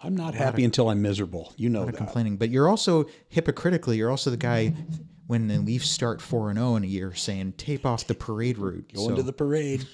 [0.00, 1.52] I'm not happy until I'm miserable.
[1.56, 1.96] You know of that.
[1.96, 2.36] complaining.
[2.36, 4.74] But you're also hypocritically, you're also the guy
[5.30, 8.58] when the Leafs start four and zero in a year saying tape off the parade
[8.58, 8.92] route.
[8.92, 9.86] Going to the parade.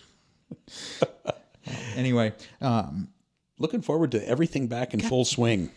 [1.94, 2.32] anyway,
[2.62, 3.08] um,
[3.58, 5.70] Looking forward to everything back in full swing.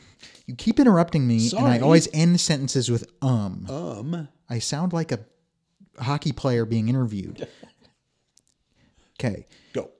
[0.45, 3.65] You keep interrupting me, and I always end sentences with um.
[3.69, 5.19] Um, I sound like a
[5.97, 7.47] hockey player being interviewed.
[9.17, 9.91] Okay, go.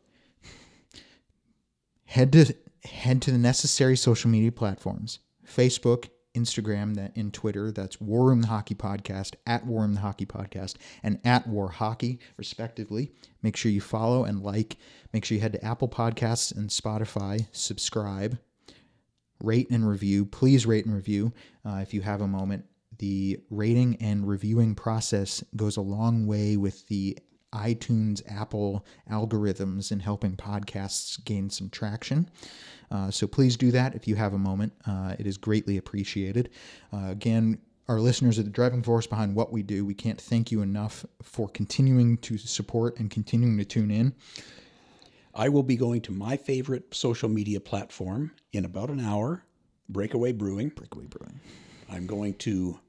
[2.06, 2.54] head to
[2.84, 7.72] head to the necessary social media platforms: Facebook, Instagram, that in Twitter.
[7.72, 11.70] That's War Room the Hockey Podcast at War Room the Hockey Podcast and at War
[11.70, 13.12] Hockey, respectively.
[13.42, 14.78] Make sure you follow and like.
[15.14, 17.48] Make sure you head to Apple Podcasts and Spotify.
[17.52, 18.38] Subscribe.
[19.44, 20.26] rate and review.
[20.26, 21.34] Please rate and review
[21.66, 22.66] uh, if you have a moment.
[22.98, 27.18] The rating and reviewing process goes a long way with the
[27.54, 32.30] iTunes, Apple algorithms in helping podcasts gain some traction.
[32.92, 34.74] Uh, so please do that if you have a moment.
[34.88, 36.50] Uh, it is greatly appreciated.
[36.94, 39.84] Uh, again, our listeners are the driving force behind what we do.
[39.84, 44.14] We can't thank you enough for continuing to support and continuing to tune in.
[45.34, 49.44] I will be going to my favorite social media platform in about an hour,
[49.88, 50.70] Breakaway Brewing.
[50.70, 51.40] Breakaway Brewing.
[51.90, 52.80] I'm going to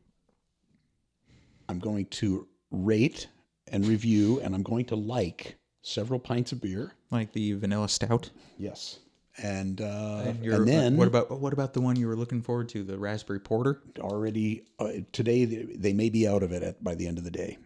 [1.68, 3.28] I'm going to rate
[3.68, 6.92] and review and I'm going to like several pints of beer.
[7.10, 8.30] Like the vanilla stout.
[8.58, 8.98] Yes.
[9.42, 12.42] And uh, And, and, you're, then what about what about the one you were looking
[12.42, 13.80] forward to, the raspberry porter?
[13.98, 17.30] already uh, today they, may be out of it at, by the end of the
[17.30, 17.58] day.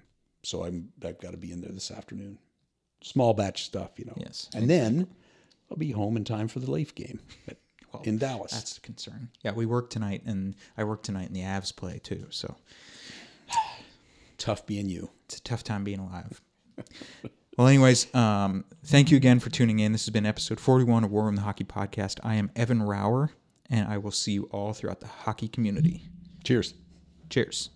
[0.43, 2.39] So I'm I've got to be in there this afternoon.
[3.03, 4.15] Small batch stuff, you know.
[4.17, 4.49] Yes.
[4.55, 5.09] And then
[5.71, 7.59] I'll be home in time for the Leaf game at-
[8.03, 8.51] in Dallas.
[8.53, 9.29] That's the concern.
[9.45, 12.27] Yeah, we work tonight, and I work tonight, and the Avs play too.
[12.31, 12.57] So
[14.39, 15.11] Tough being you.
[15.27, 16.41] it's a tough time being alive.
[17.57, 19.93] well, anyways, um, thank you again for tuning in.
[19.93, 22.19] This has been episode 41 of War Room the Hockey Podcast.
[22.25, 23.31] I am Evan Rauer,
[23.71, 26.09] and I will see you all throughout the hockey community.
[26.43, 26.75] Cheers.
[27.31, 27.71] Cheers.